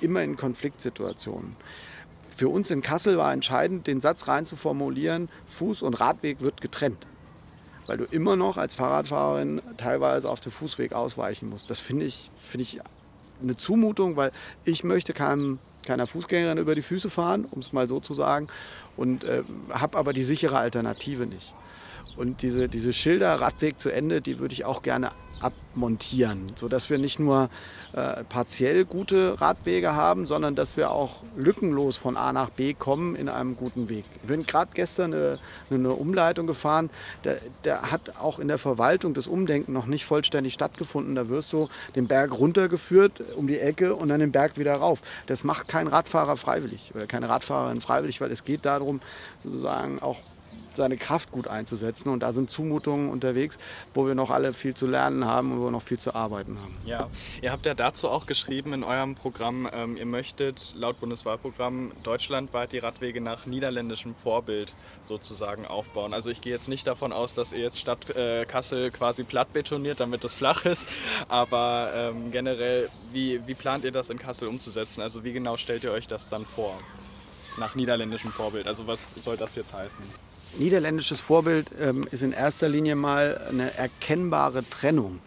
immer 0.00 0.22
in 0.22 0.36
Konfliktsituationen. 0.36 1.56
Für 2.38 2.48
uns 2.48 2.70
in 2.70 2.82
Kassel 2.82 3.18
war 3.18 3.32
entscheidend, 3.32 3.88
den 3.88 4.00
Satz 4.00 4.28
rein 4.28 4.46
zu 4.46 4.54
formulieren, 4.54 5.28
Fuß- 5.58 5.82
und 5.82 5.94
Radweg 5.94 6.40
wird 6.40 6.60
getrennt. 6.60 7.04
Weil 7.86 7.98
du 7.98 8.04
immer 8.04 8.36
noch 8.36 8.56
als 8.56 8.74
Fahrradfahrerin 8.74 9.60
teilweise 9.76 10.30
auf 10.30 10.38
den 10.38 10.52
Fußweg 10.52 10.92
ausweichen 10.92 11.48
musst. 11.48 11.68
Das 11.68 11.80
finde 11.80 12.06
ich, 12.06 12.30
find 12.36 12.62
ich 12.62 12.80
eine 13.42 13.56
Zumutung, 13.56 14.14
weil 14.14 14.30
ich 14.64 14.84
möchte 14.84 15.14
keinem, 15.14 15.58
keiner 15.84 16.06
Fußgängerin 16.06 16.58
über 16.58 16.76
die 16.76 16.82
Füße 16.82 17.10
fahren, 17.10 17.44
um 17.44 17.58
es 17.58 17.72
mal 17.72 17.88
so 17.88 17.98
zu 17.98 18.14
sagen, 18.14 18.46
und 18.96 19.24
äh, 19.24 19.42
habe 19.70 19.98
aber 19.98 20.12
die 20.12 20.22
sichere 20.22 20.58
Alternative 20.58 21.26
nicht. 21.26 21.52
Und 22.16 22.42
diese, 22.42 22.68
diese 22.68 22.92
Schilder 22.92 23.34
Radweg 23.40 23.80
zu 23.80 23.90
Ende, 23.90 24.20
die 24.20 24.38
würde 24.38 24.52
ich 24.52 24.64
auch 24.64 24.82
gerne 24.82 25.10
abmontieren, 25.40 26.46
sodass 26.54 26.88
wir 26.88 26.98
nicht 26.98 27.18
nur 27.18 27.50
äh, 27.92 28.24
partiell 28.24 28.84
gute 28.84 29.40
Radwege 29.40 29.94
haben, 29.94 30.26
sondern 30.26 30.54
dass 30.54 30.76
wir 30.76 30.90
auch 30.90 31.22
lückenlos 31.36 31.96
von 31.96 32.16
A 32.16 32.32
nach 32.32 32.50
B 32.50 32.74
kommen 32.74 33.16
in 33.16 33.28
einem 33.28 33.56
guten 33.56 33.88
Weg. 33.88 34.04
Ich 34.22 34.28
bin 34.28 34.44
gerade 34.44 34.70
gestern 34.74 35.14
eine, 35.14 35.38
eine, 35.70 35.92
Umleitung 35.92 36.46
gefahren, 36.46 36.90
der, 37.24 37.38
der, 37.64 37.90
hat 37.90 38.18
auch 38.20 38.38
in 38.38 38.48
der 38.48 38.58
Verwaltung 38.58 39.14
das 39.14 39.26
Umdenken 39.26 39.72
noch 39.72 39.86
nicht 39.86 40.04
vollständig 40.04 40.52
stattgefunden. 40.52 41.14
Da 41.14 41.28
wirst 41.28 41.52
du 41.52 41.68
den 41.96 42.06
Berg 42.06 42.38
runtergeführt 42.38 43.22
um 43.36 43.46
die 43.46 43.58
Ecke 43.58 43.94
und 43.94 44.10
dann 44.10 44.20
den 44.20 44.32
Berg 44.32 44.58
wieder 44.58 44.74
rauf. 44.74 45.00
Das 45.26 45.42
macht 45.42 45.68
kein 45.68 45.86
Radfahrer 45.86 46.36
freiwillig 46.36 46.92
oder 46.94 47.06
keine 47.06 47.28
Radfahrerin 47.28 47.80
freiwillig, 47.80 48.20
weil 48.20 48.30
es 48.30 48.44
geht 48.44 48.66
darum, 48.66 49.00
sozusagen 49.42 50.00
auch 50.00 50.18
seine 50.78 50.96
Kraft 50.96 51.30
gut 51.30 51.46
einzusetzen. 51.48 52.08
Und 52.08 52.20
da 52.20 52.32
sind 52.32 52.50
Zumutungen 52.50 53.10
unterwegs, 53.10 53.58
wo 53.92 54.06
wir 54.06 54.14
noch 54.14 54.30
alle 54.30 54.54
viel 54.54 54.74
zu 54.74 54.86
lernen 54.86 55.26
haben 55.26 55.52
und 55.52 55.60
wo 55.60 55.64
wir 55.64 55.70
noch 55.70 55.82
viel 55.82 55.98
zu 55.98 56.14
arbeiten 56.14 56.58
haben. 56.58 56.74
Ja, 56.86 57.10
ihr 57.42 57.52
habt 57.52 57.66
ja 57.66 57.74
dazu 57.74 58.08
auch 58.08 58.26
geschrieben 58.26 58.72
in 58.72 58.84
eurem 58.84 59.14
Programm, 59.14 59.68
ähm, 59.72 59.96
ihr 59.96 60.06
möchtet 60.06 60.74
laut 60.76 61.00
Bundeswahlprogramm 61.00 61.92
deutschlandweit 62.02 62.72
die 62.72 62.78
Radwege 62.78 63.20
nach 63.20 63.44
niederländischem 63.44 64.14
Vorbild 64.14 64.74
sozusagen 65.02 65.66
aufbauen. 65.66 66.14
Also 66.14 66.30
ich 66.30 66.40
gehe 66.40 66.52
jetzt 66.52 66.68
nicht 66.68 66.86
davon 66.86 67.12
aus, 67.12 67.34
dass 67.34 67.52
ihr 67.52 67.60
jetzt 67.60 67.78
Stadt 67.78 68.10
äh, 68.16 68.44
Kassel 68.46 68.90
quasi 68.90 69.24
platt 69.24 69.52
betoniert, 69.52 70.00
damit 70.00 70.24
es 70.24 70.34
flach 70.34 70.64
ist. 70.64 70.88
Aber 71.28 71.90
ähm, 71.94 72.30
generell, 72.30 72.88
wie, 73.10 73.46
wie 73.46 73.54
plant 73.54 73.84
ihr 73.84 73.92
das 73.92 74.10
in 74.10 74.18
Kassel 74.18 74.48
umzusetzen? 74.48 75.02
Also 75.02 75.24
wie 75.24 75.32
genau 75.32 75.56
stellt 75.56 75.84
ihr 75.84 75.92
euch 75.92 76.06
das 76.06 76.28
dann 76.28 76.44
vor? 76.44 76.78
Nach 77.58 77.74
niederländischem 77.74 78.30
Vorbild. 78.30 78.68
Also 78.68 78.86
was 78.86 79.14
soll 79.20 79.36
das 79.36 79.56
jetzt 79.56 79.74
heißen? 79.74 80.04
Niederländisches 80.56 81.20
Vorbild 81.20 81.70
ähm, 81.80 82.06
ist 82.10 82.22
in 82.22 82.32
erster 82.32 82.68
Linie 82.68 82.96
mal 82.96 83.40
eine 83.48 83.74
erkennbare 83.74 84.68
Trennung. 84.68 85.20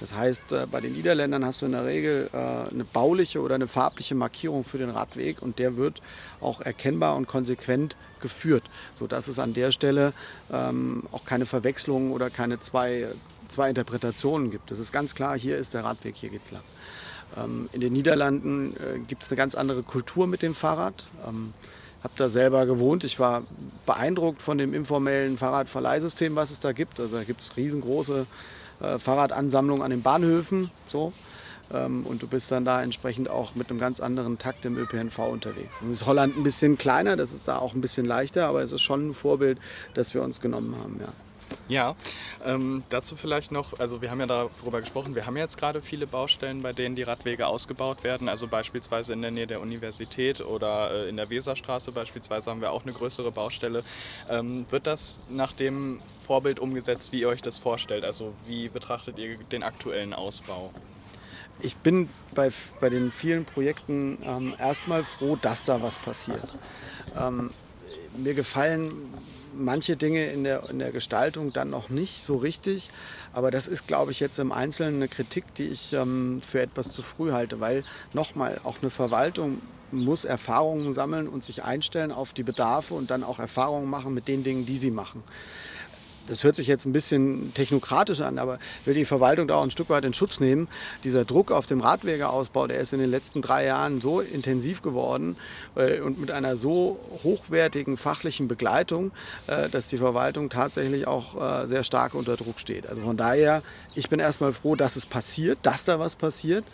Das 0.00 0.14
heißt, 0.14 0.52
äh, 0.52 0.66
bei 0.70 0.80
den 0.80 0.92
Niederländern 0.92 1.44
hast 1.44 1.62
du 1.62 1.66
in 1.66 1.72
der 1.72 1.84
Regel 1.84 2.28
äh, 2.32 2.36
eine 2.36 2.84
bauliche 2.84 3.40
oder 3.40 3.54
eine 3.54 3.68
farbliche 3.68 4.14
Markierung 4.14 4.64
für 4.64 4.78
den 4.78 4.90
Radweg 4.90 5.40
und 5.42 5.58
der 5.58 5.76
wird 5.76 6.02
auch 6.40 6.60
erkennbar 6.60 7.16
und 7.16 7.26
konsequent 7.26 7.96
geführt, 8.20 8.64
sodass 8.94 9.28
es 9.28 9.38
an 9.38 9.54
der 9.54 9.70
Stelle 9.70 10.12
ähm, 10.52 11.04
auch 11.12 11.24
keine 11.24 11.46
Verwechslungen 11.46 12.10
oder 12.10 12.30
keine 12.30 12.58
zwei, 12.60 13.06
zwei 13.48 13.68
Interpretationen 13.68 14.50
gibt. 14.50 14.70
Das 14.70 14.78
ist 14.78 14.92
ganz 14.92 15.14
klar, 15.14 15.38
hier 15.38 15.56
ist 15.56 15.74
der 15.74 15.84
Radweg, 15.84 16.16
hier 16.16 16.30
geht's 16.30 16.50
lang. 16.50 16.62
Ähm, 17.36 17.68
in 17.72 17.80
den 17.80 17.92
Niederlanden 17.92 18.74
äh, 18.76 18.98
gibt 18.98 19.22
es 19.22 19.30
eine 19.30 19.36
ganz 19.36 19.54
andere 19.54 19.82
Kultur 19.82 20.26
mit 20.26 20.42
dem 20.42 20.54
Fahrrad. 20.54 21.06
Habe 22.04 22.14
da 22.16 22.28
selber 22.28 22.66
gewohnt. 22.66 23.02
Ich 23.02 23.18
war 23.18 23.42
beeindruckt 23.86 24.42
von 24.42 24.58
dem 24.58 24.74
informellen 24.74 25.38
Fahrradverleihsystem, 25.38 26.36
was 26.36 26.50
es 26.50 26.60
da 26.60 26.72
gibt. 26.72 27.00
Also 27.00 27.16
da 27.16 27.24
gibt 27.24 27.40
es 27.40 27.56
riesengroße 27.56 28.26
äh, 28.80 28.98
Fahrradansammlungen 28.98 29.82
an 29.82 29.90
den 29.90 30.02
Bahnhöfen. 30.02 30.70
So. 30.86 31.14
Ähm, 31.72 32.04
und 32.04 32.22
du 32.22 32.26
bist 32.26 32.50
dann 32.50 32.66
da 32.66 32.82
entsprechend 32.82 33.30
auch 33.30 33.54
mit 33.54 33.70
einem 33.70 33.78
ganz 33.78 34.00
anderen 34.00 34.38
Takt 34.38 34.66
im 34.66 34.76
ÖPNV 34.76 35.18
unterwegs. 35.20 35.80
Nun 35.80 35.92
ist 35.92 36.04
Holland 36.04 36.36
ein 36.36 36.42
bisschen 36.42 36.76
kleiner, 36.76 37.16
das 37.16 37.32
ist 37.32 37.48
da 37.48 37.58
auch 37.58 37.74
ein 37.74 37.80
bisschen 37.80 38.04
leichter, 38.04 38.48
aber 38.48 38.62
es 38.62 38.70
ist 38.70 38.82
schon 38.82 39.08
ein 39.08 39.14
Vorbild, 39.14 39.58
das 39.94 40.12
wir 40.12 40.22
uns 40.22 40.42
genommen 40.42 40.76
haben. 40.78 40.98
Ja. 41.00 41.08
Ja, 41.68 41.96
ähm, 42.44 42.82
dazu 42.88 43.16
vielleicht 43.16 43.52
noch, 43.52 43.78
also 43.78 44.02
wir 44.02 44.10
haben 44.10 44.20
ja 44.20 44.26
darüber 44.26 44.80
gesprochen, 44.80 45.14
wir 45.14 45.26
haben 45.26 45.36
jetzt 45.36 45.56
gerade 45.56 45.80
viele 45.80 46.06
Baustellen, 46.06 46.62
bei 46.62 46.72
denen 46.72 46.94
die 46.94 47.02
Radwege 47.02 47.46
ausgebaut 47.46 48.04
werden, 48.04 48.28
also 48.28 48.46
beispielsweise 48.48 49.12
in 49.12 49.22
der 49.22 49.30
Nähe 49.30 49.46
der 49.46 49.60
Universität 49.60 50.40
oder 50.40 50.90
äh, 50.90 51.08
in 51.08 51.16
der 51.16 51.30
Weserstraße 51.30 51.92
beispielsweise 51.92 52.50
haben 52.50 52.60
wir 52.60 52.72
auch 52.72 52.82
eine 52.82 52.92
größere 52.92 53.30
Baustelle. 53.30 53.82
Ähm, 54.28 54.66
wird 54.70 54.86
das 54.86 55.22
nach 55.30 55.52
dem 55.52 56.00
Vorbild 56.26 56.58
umgesetzt, 56.58 57.12
wie 57.12 57.20
ihr 57.20 57.28
euch 57.28 57.42
das 57.42 57.58
vorstellt? 57.58 58.04
Also 58.04 58.34
wie 58.46 58.68
betrachtet 58.68 59.18
ihr 59.18 59.38
den 59.38 59.62
aktuellen 59.62 60.12
Ausbau? 60.12 60.72
Ich 61.60 61.76
bin 61.76 62.08
bei, 62.34 62.50
bei 62.80 62.90
den 62.90 63.12
vielen 63.12 63.44
Projekten 63.44 64.18
ähm, 64.24 64.54
erstmal 64.58 65.04
froh, 65.04 65.36
dass 65.40 65.64
da 65.64 65.80
was 65.82 65.98
passiert. 65.98 66.54
Ähm, 67.16 67.50
mir 68.16 68.34
gefallen 68.34 68.92
manche 69.56 69.96
Dinge 69.96 70.26
in 70.26 70.44
der, 70.44 70.68
in 70.68 70.78
der 70.78 70.90
Gestaltung 70.90 71.52
dann 71.52 71.70
noch 71.70 71.88
nicht 71.88 72.22
so 72.22 72.36
richtig. 72.36 72.90
Aber 73.32 73.50
das 73.50 73.66
ist, 73.68 73.86
glaube 73.86 74.12
ich, 74.12 74.20
jetzt 74.20 74.38
im 74.38 74.52
Einzelnen 74.52 74.96
eine 74.96 75.08
Kritik, 75.08 75.54
die 75.56 75.68
ich 75.68 75.92
ähm, 75.92 76.40
für 76.42 76.60
etwas 76.60 76.92
zu 76.92 77.02
früh 77.02 77.32
halte, 77.32 77.60
weil 77.60 77.84
nochmal 78.12 78.60
auch 78.64 78.76
eine 78.80 78.90
Verwaltung 78.90 79.60
muss 79.90 80.24
Erfahrungen 80.24 80.92
sammeln 80.92 81.28
und 81.28 81.44
sich 81.44 81.62
einstellen 81.62 82.10
auf 82.10 82.32
die 82.32 82.42
Bedarfe 82.42 82.94
und 82.94 83.10
dann 83.10 83.22
auch 83.22 83.38
Erfahrungen 83.38 83.88
machen 83.88 84.12
mit 84.12 84.28
den 84.28 84.42
Dingen, 84.42 84.66
die 84.66 84.78
sie 84.78 84.90
machen 84.90 85.22
das 86.26 86.44
hört 86.44 86.56
sich 86.56 86.66
jetzt 86.66 86.86
ein 86.86 86.92
bisschen 86.92 87.52
technokratisch 87.54 88.20
an, 88.20 88.38
aber 88.38 88.58
will 88.84 88.94
die 88.94 89.04
Verwaltung 89.04 89.48
da 89.48 89.56
auch 89.56 89.62
ein 89.62 89.70
Stück 89.70 89.90
weit 89.90 90.04
in 90.04 90.14
Schutz 90.14 90.40
nehmen. 90.40 90.68
Dieser 91.02 91.24
Druck 91.24 91.50
auf 91.50 91.66
dem 91.66 91.80
Radwegeausbau, 91.80 92.66
der 92.66 92.80
ist 92.80 92.92
in 92.92 92.98
den 92.98 93.10
letzten 93.10 93.42
drei 93.42 93.66
Jahren 93.66 94.00
so 94.00 94.20
intensiv 94.20 94.82
geworden 94.82 95.36
äh, 95.76 96.00
und 96.00 96.20
mit 96.20 96.30
einer 96.30 96.56
so 96.56 96.98
hochwertigen 97.22 97.96
fachlichen 97.96 98.48
Begleitung, 98.48 99.12
äh, 99.46 99.68
dass 99.68 99.88
die 99.88 99.98
Verwaltung 99.98 100.50
tatsächlich 100.50 101.06
auch 101.06 101.62
äh, 101.62 101.66
sehr 101.66 101.84
stark 101.84 102.14
unter 102.14 102.36
Druck 102.36 102.58
steht. 102.58 102.86
Also 102.86 103.02
von 103.02 103.16
daher, 103.16 103.62
ich 103.94 104.08
bin 104.08 104.20
erstmal 104.20 104.52
froh, 104.52 104.76
dass 104.76 104.96
es 104.96 105.06
passiert, 105.06 105.58
dass 105.62 105.84
da 105.84 105.98
was 105.98 106.16
passiert. 106.16 106.64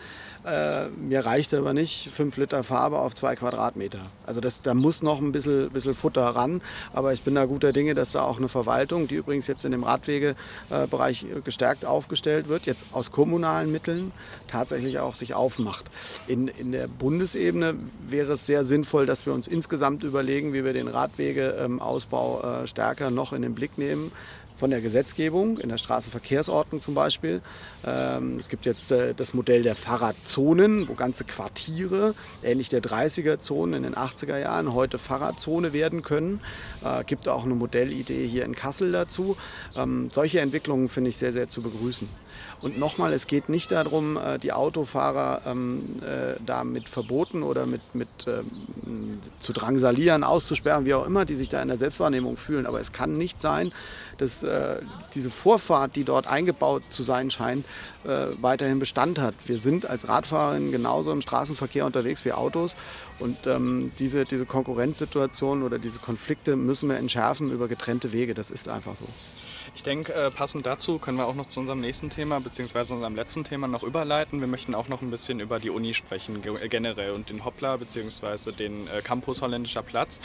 Äh, 0.44 0.88
mir 0.88 1.26
reicht 1.26 1.52
aber 1.52 1.74
nicht 1.74 2.08
fünf 2.10 2.38
Liter 2.38 2.64
Farbe 2.64 2.98
auf 2.98 3.14
zwei 3.14 3.36
Quadratmeter. 3.36 3.98
Also 4.24 4.40
das, 4.40 4.62
da 4.62 4.72
muss 4.72 5.02
noch 5.02 5.20
ein 5.20 5.32
bisschen, 5.32 5.68
bisschen 5.70 5.92
Futter 5.92 6.22
ran. 6.22 6.62
Aber 6.94 7.12
ich 7.12 7.22
bin 7.22 7.34
da 7.34 7.44
guter 7.44 7.72
Dinge, 7.72 7.92
dass 7.92 8.12
da 8.12 8.22
auch 8.22 8.38
eine 8.38 8.48
Verwaltung, 8.48 9.06
die 9.06 9.16
übrigens 9.16 9.46
jetzt 9.48 9.66
in 9.66 9.72
dem 9.72 9.84
Radwegebereich 9.84 11.26
gestärkt 11.44 11.84
aufgestellt 11.84 12.48
wird, 12.48 12.64
jetzt 12.64 12.86
aus 12.92 13.10
kommunalen 13.10 13.70
Mitteln 13.70 14.12
tatsächlich 14.48 14.98
auch 14.98 15.14
sich 15.14 15.34
aufmacht. 15.34 15.90
In, 16.26 16.48
in 16.48 16.72
der 16.72 16.88
Bundesebene 16.88 17.74
wäre 18.06 18.32
es 18.32 18.46
sehr 18.46 18.64
sinnvoll, 18.64 19.04
dass 19.04 19.26
wir 19.26 19.34
uns 19.34 19.46
insgesamt 19.46 20.04
überlegen, 20.04 20.54
wie 20.54 20.64
wir 20.64 20.72
den 20.72 20.88
Radwegeausbau 20.88 22.62
äh, 22.62 22.66
stärker 22.66 23.10
noch 23.10 23.34
in 23.34 23.42
den 23.42 23.54
Blick 23.54 23.76
nehmen 23.76 24.10
von 24.60 24.70
der 24.70 24.82
Gesetzgebung, 24.82 25.58
in 25.58 25.70
der 25.70 25.78
Straßenverkehrsordnung 25.78 26.82
zum 26.82 26.94
Beispiel. 26.94 27.40
Ähm, 27.84 28.36
es 28.38 28.50
gibt 28.50 28.66
jetzt 28.66 28.92
äh, 28.92 29.14
das 29.14 29.32
Modell 29.32 29.62
der 29.62 29.74
Fahrradzonen, 29.74 30.86
wo 30.86 30.92
ganze 30.92 31.24
Quartiere, 31.24 32.14
ähnlich 32.42 32.68
der 32.68 32.82
30er-Zonen 32.82 33.74
in 33.74 33.82
den 33.84 33.94
80er 33.94 34.38
Jahren, 34.38 34.74
heute 34.74 34.98
Fahrradzone 34.98 35.72
werden 35.72 36.02
können. 36.02 36.40
Es 36.82 37.00
äh, 37.00 37.04
gibt 37.04 37.26
auch 37.26 37.44
eine 37.44 37.54
Modellidee 37.54 38.26
hier 38.26 38.44
in 38.44 38.54
Kassel 38.54 38.92
dazu. 38.92 39.38
Ähm, 39.74 40.10
solche 40.12 40.40
Entwicklungen 40.40 40.88
finde 40.88 41.08
ich 41.08 41.16
sehr, 41.16 41.32
sehr 41.32 41.48
zu 41.48 41.62
begrüßen. 41.62 42.06
Und 42.60 42.78
nochmal, 42.78 43.12
es 43.12 43.26
geht 43.26 43.48
nicht 43.48 43.70
darum, 43.70 44.16
äh, 44.16 44.38
die 44.38 44.52
Autofahrer 44.52 45.42
ähm, 45.46 45.84
äh, 46.02 46.34
da 46.44 46.64
mit 46.64 46.88
Verboten 46.88 47.42
oder 47.42 47.66
mit, 47.66 47.94
mit 47.94 48.08
ähm, 48.26 49.12
zu 49.40 49.52
drangsalieren, 49.52 50.24
auszusperren, 50.24 50.84
wie 50.84 50.94
auch 50.94 51.06
immer, 51.06 51.24
die 51.24 51.34
sich 51.34 51.48
da 51.48 51.62
in 51.62 51.68
der 51.68 51.76
Selbstwahrnehmung 51.76 52.36
fühlen. 52.36 52.66
Aber 52.66 52.80
es 52.80 52.92
kann 52.92 53.16
nicht 53.16 53.40
sein, 53.40 53.72
dass 54.18 54.42
äh, 54.42 54.80
diese 55.14 55.30
Vorfahrt, 55.30 55.96
die 55.96 56.04
dort 56.04 56.26
eingebaut 56.26 56.82
zu 56.90 57.02
sein 57.02 57.30
scheint, 57.30 57.64
äh, 58.04 58.26
weiterhin 58.40 58.78
Bestand 58.78 59.18
hat. 59.18 59.34
Wir 59.46 59.58
sind 59.58 59.86
als 59.86 60.08
Radfahrerinnen 60.08 60.70
genauso 60.70 61.12
im 61.12 61.22
Straßenverkehr 61.22 61.86
unterwegs 61.86 62.24
wie 62.24 62.32
Autos 62.32 62.76
und 63.18 63.46
ähm, 63.46 63.90
diese, 63.98 64.24
diese 64.26 64.44
Konkurrenzsituation 64.44 65.62
oder 65.62 65.78
diese 65.78 65.98
Konflikte 65.98 66.56
müssen 66.56 66.88
wir 66.88 66.96
entschärfen 66.96 67.50
über 67.50 67.68
getrennte 67.68 68.12
Wege. 68.12 68.34
Das 68.34 68.50
ist 68.50 68.68
einfach 68.68 68.96
so. 68.96 69.06
Ich 69.74 69.82
denke, 69.82 70.12
äh, 70.12 70.30
passend 70.30 70.66
dazu 70.66 70.98
können 70.98 71.16
wir 71.16 71.26
auch 71.26 71.34
noch 71.34 71.46
zu 71.46 71.60
unserem 71.60 71.80
nächsten 71.80 72.10
Thema 72.10 72.40
bzw. 72.40 72.94
unserem 72.94 73.14
letzten 73.14 73.44
Thema 73.44 73.68
noch 73.68 73.82
überleiten. 73.82 74.40
Wir 74.40 74.48
möchten 74.48 74.74
auch 74.74 74.88
noch 74.88 75.00
ein 75.00 75.10
bisschen 75.10 75.40
über 75.40 75.60
die 75.60 75.70
Uni 75.70 75.94
sprechen 75.94 76.42
äh, 76.44 76.68
generell 76.68 77.12
und 77.12 77.30
den 77.30 77.44
Hoppla 77.44 77.76
bzw. 77.76 78.52
den 78.52 78.88
äh, 78.88 79.00
Campus 79.02 79.42
Holländischer 79.42 79.82
Platz. 79.82 80.20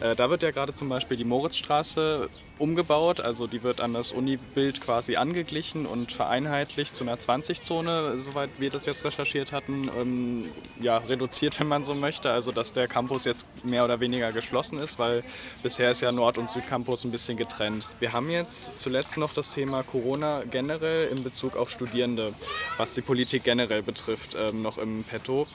Da 0.00 0.30
wird 0.30 0.42
ja 0.42 0.50
gerade 0.50 0.72
zum 0.72 0.88
Beispiel 0.88 1.16
die 1.16 1.24
Moritzstraße 1.24 2.30
umgebaut, 2.60 3.20
also 3.20 3.46
die 3.46 3.62
wird 3.62 3.80
an 3.80 3.94
das 3.94 4.12
Uni-Bild 4.12 4.80
quasi 4.80 5.16
angeglichen 5.16 5.86
und 5.86 6.12
vereinheitlicht 6.12 6.94
zu 6.94 7.04
einer 7.04 7.16
20-Zone, 7.16 8.18
soweit 8.18 8.50
wir 8.58 8.70
das 8.70 8.86
jetzt 8.86 9.04
recherchiert 9.04 9.52
hatten, 9.52 9.90
ähm, 9.98 10.52
ja, 10.80 10.98
reduziert, 10.98 11.58
wenn 11.60 11.68
man 11.68 11.84
so 11.84 11.94
möchte, 11.94 12.30
also 12.30 12.52
dass 12.52 12.72
der 12.72 12.88
Campus 12.88 13.24
jetzt 13.24 13.46
mehr 13.64 13.84
oder 13.84 14.00
weniger 14.00 14.32
geschlossen 14.32 14.78
ist, 14.78 14.98
weil 14.98 15.24
bisher 15.62 15.90
ist 15.90 16.02
ja 16.02 16.12
Nord- 16.12 16.38
und 16.38 16.50
Südcampus 16.50 17.04
ein 17.04 17.10
bisschen 17.10 17.36
getrennt. 17.36 17.88
Wir 17.98 18.12
haben 18.12 18.30
jetzt 18.30 18.78
zuletzt 18.78 19.16
noch 19.16 19.32
das 19.32 19.52
Thema 19.54 19.82
Corona 19.82 20.42
generell 20.50 21.08
in 21.08 21.24
Bezug 21.24 21.56
auf 21.56 21.70
Studierende, 21.70 22.34
was 22.76 22.94
die 22.94 23.02
Politik 23.02 23.44
generell 23.44 23.82
betrifft, 23.82 24.36
ähm, 24.38 24.62
noch 24.62 24.78
im 24.78 25.04
Petto. 25.04 25.46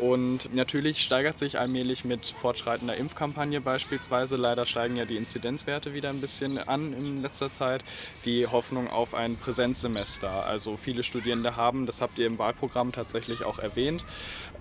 Und 0.00 0.54
natürlich 0.54 1.02
steigert 1.02 1.38
sich 1.38 1.58
allmählich 1.58 2.06
mit 2.06 2.24
fortschreitender 2.24 2.96
Impfkampagne 2.96 3.60
beispielsweise, 3.60 4.36
leider 4.36 4.64
steigen 4.64 4.96
ja 4.96 5.04
die 5.04 5.16
Inzidenzwerte 5.16 5.92
wieder 5.92 6.08
ein 6.08 6.22
bisschen 6.22 6.56
an 6.56 6.94
in 6.94 7.20
letzter 7.20 7.52
Zeit, 7.52 7.84
die 8.24 8.46
Hoffnung 8.46 8.88
auf 8.88 9.14
ein 9.14 9.36
Präsenzsemester. 9.36 10.46
Also 10.46 10.78
viele 10.78 11.02
Studierende 11.02 11.56
haben, 11.56 11.84
das 11.84 12.00
habt 12.00 12.18
ihr 12.18 12.26
im 12.26 12.38
Wahlprogramm 12.38 12.92
tatsächlich 12.92 13.44
auch 13.44 13.58
erwähnt, 13.58 14.06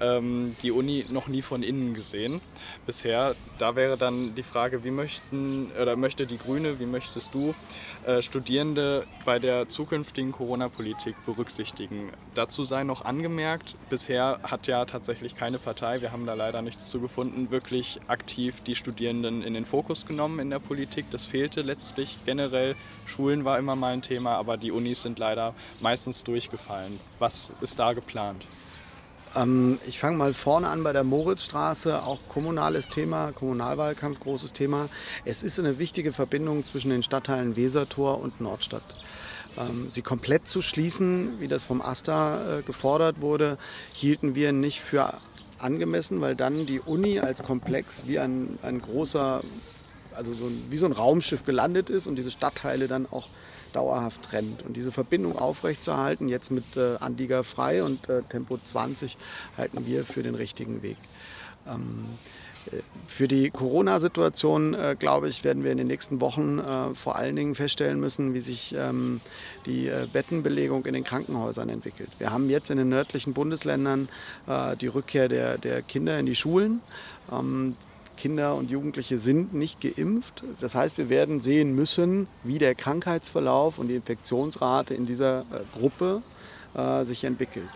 ähm, 0.02 0.58
die 0.62 0.72
Uni 0.72 1.06
noch 1.10 1.28
nie 1.28 1.42
von 1.42 1.64
innen 1.64 1.94
gesehen 1.94 2.42
bisher. 2.86 3.36
Da 3.58 3.76
wäre 3.78 3.98
dann 3.98 4.36
die 4.36 4.44
Frage, 4.44 4.84
wie 4.84 4.92
möchten 4.92 5.72
oder 5.82 5.96
möchte 5.96 6.26
die 6.26 6.38
Grüne, 6.38 6.80
wie 6.80 6.86
möchtest 6.86 7.34
du 7.34 7.56
äh, 8.06 8.22
Studierende 8.22 9.06
bei 9.26 9.40
der 9.40 9.70
zukünftigen 9.70 10.32
Corona-Politik 10.32 11.16
berücksichtigen? 11.26 12.12
Dazu 12.34 12.64
sei 12.64 12.84
noch 12.84 13.06
angemerkt, 13.06 13.76
bisher 13.90 14.40
hat 14.44 14.68
ja 14.68 14.86
tatsächlich 14.86 15.29
keine 15.36 15.60
Partei, 15.60 16.02
wir 16.02 16.12
haben 16.12 16.26
da 16.26 16.34
leider 16.34 16.62
nichts 16.62 16.90
zu 16.90 17.00
gefunden, 17.00 17.52
wirklich 17.52 18.00
aktiv 18.08 18.62
die 18.62 18.76
Studierenden 18.76 19.44
in 19.44 19.54
den 19.54 19.66
Fokus 19.66 20.06
genommen 20.06 20.40
in 20.40 20.50
der 20.50 20.60
Politik. 20.60 21.06
Das 21.12 21.26
fehlte 21.26 21.62
letztlich 21.62 22.18
generell. 22.26 22.76
Schulen 23.06 23.46
war 23.46 23.58
immer 23.58 23.76
mal 23.76 23.94
ein 23.94 24.02
Thema, 24.02 24.36
aber 24.36 24.58
die 24.58 24.72
Unis 24.72 25.04
sind 25.04 25.20
leider 25.20 25.54
meistens 25.82 26.24
durchgefallen. 26.24 27.00
Was 27.20 27.54
ist 27.62 27.80
da 27.80 27.94
geplant? 27.94 28.46
Ähm, 29.36 29.80
ich 29.88 30.00
fange 30.00 30.18
mal 30.18 30.34
vorne 30.34 30.70
an 30.70 30.84
bei 30.84 30.94
der 30.94 31.04
Moritzstraße, 31.04 32.04
auch 32.04 32.20
kommunales 32.28 32.90
Thema, 32.90 33.32
Kommunalwahlkampf, 33.32 34.20
großes 34.20 34.54
Thema. 34.54 34.90
Es 35.26 35.44
ist 35.44 35.60
eine 35.60 35.80
wichtige 35.80 36.14
Verbindung 36.14 36.64
zwischen 36.64 36.90
den 36.90 37.04
Stadtteilen 37.04 37.56
Wesertor 37.56 38.20
und 38.20 38.42
Nordstadt. 38.42 38.84
Ähm, 39.58 39.88
sie 39.90 40.02
komplett 40.02 40.48
zu 40.48 40.62
schließen, 40.62 41.40
wie 41.40 41.48
das 41.48 41.64
vom 41.64 41.82
AStA 41.82 42.60
äh, 42.60 42.62
gefordert 42.62 43.22
wurde, 43.22 43.58
hielten 43.94 44.36
wir 44.36 44.52
nicht 44.52 44.82
für 44.82 45.14
angemessen, 45.58 46.22
weil 46.22 46.36
dann 46.36 46.66
die 46.66 46.80
Uni 46.80 47.20
als 47.20 47.44
Komplex 47.44 48.04
wie 48.06 48.20
ein, 48.20 48.58
ein 48.62 48.82
großer, 48.82 49.44
also 50.16 50.34
so 50.34 50.46
ein, 50.46 50.66
wie 50.70 50.78
so 50.78 50.86
ein 50.86 50.92
Raumschiff 50.92 51.44
gelandet 51.44 51.90
ist 51.90 52.08
und 52.08 52.16
diese 52.16 52.32
Stadtteile 52.32 52.88
dann 52.88 53.08
auch 53.12 53.28
dauerhaft 53.74 54.24
trennt. 54.24 54.64
Und 54.64 54.76
diese 54.76 54.92
Verbindung 54.92 55.38
aufrechtzuerhalten, 55.38 56.28
jetzt 56.28 56.52
mit 56.52 56.78
äh, 56.78 56.96
Anlieger 57.00 57.44
frei 57.44 57.84
und 57.84 58.10
äh, 58.10 58.24
Tempo 58.24 58.58
20, 58.58 59.18
halten 59.58 59.86
wir 59.86 60.06
für 60.06 60.24
den 60.24 60.36
richtigen 60.36 60.82
Weg. 60.82 60.98
Ähm, 61.68 62.06
Für 63.08 63.28
die 63.28 63.50
Corona-Situation, 63.50 64.74
äh, 64.74 64.96
glaube 64.98 65.30
ich, 65.30 65.44
werden 65.44 65.64
wir 65.64 65.72
in 65.72 65.78
den 65.78 65.88
nächsten 65.88 66.22
Wochen 66.22 66.60
äh, 66.60 66.94
vor 66.94 67.16
allen 67.16 67.36
Dingen 67.36 67.56
feststellen 67.56 68.00
müssen, 68.00 68.34
wie 68.34 68.42
sich 68.42 68.76
ähm, 68.78 69.22
die 69.66 69.88
äh, 69.88 70.08
Bettenbelegung 70.12 70.86
in 70.86 70.94
den 70.94 71.04
Krankenhäusern 71.04 71.70
entwickelt. 71.70 72.10
Wir 72.20 72.32
haben 72.32 72.50
jetzt 72.50 72.70
in 72.70 72.78
den 72.78 72.90
nördlichen 72.90 73.34
Bundesländern 73.34 74.10
äh, 74.48 74.76
die 74.78 74.88
Rückkehr 74.88 75.28
der, 75.28 75.58
der 75.58 75.82
Kinder 75.82 76.20
in 76.20 76.26
die 76.26 76.36
Schulen. 76.36 76.82
Ähm, 77.32 77.76
Kinder 78.20 78.56
und 78.56 78.70
Jugendliche 78.70 79.18
sind 79.18 79.54
nicht 79.54 79.80
geimpft. 79.80 80.44
Das 80.60 80.76
heißt, 80.76 80.98
wir 80.98 81.10
werden 81.10 81.40
sehen 81.40 81.74
müssen, 81.74 82.28
wie 82.44 82.60
der 82.60 82.76
Krankheitsverlauf 82.76 83.80
und 83.80 83.88
die 83.88 83.96
Infektionsrate 83.96 84.94
in 84.94 85.06
dieser 85.06 85.42
äh, 85.42 85.44
Gruppe 85.74 86.22
äh, 86.76 87.06
sich 87.06 87.24
entwickelt. 87.24 87.70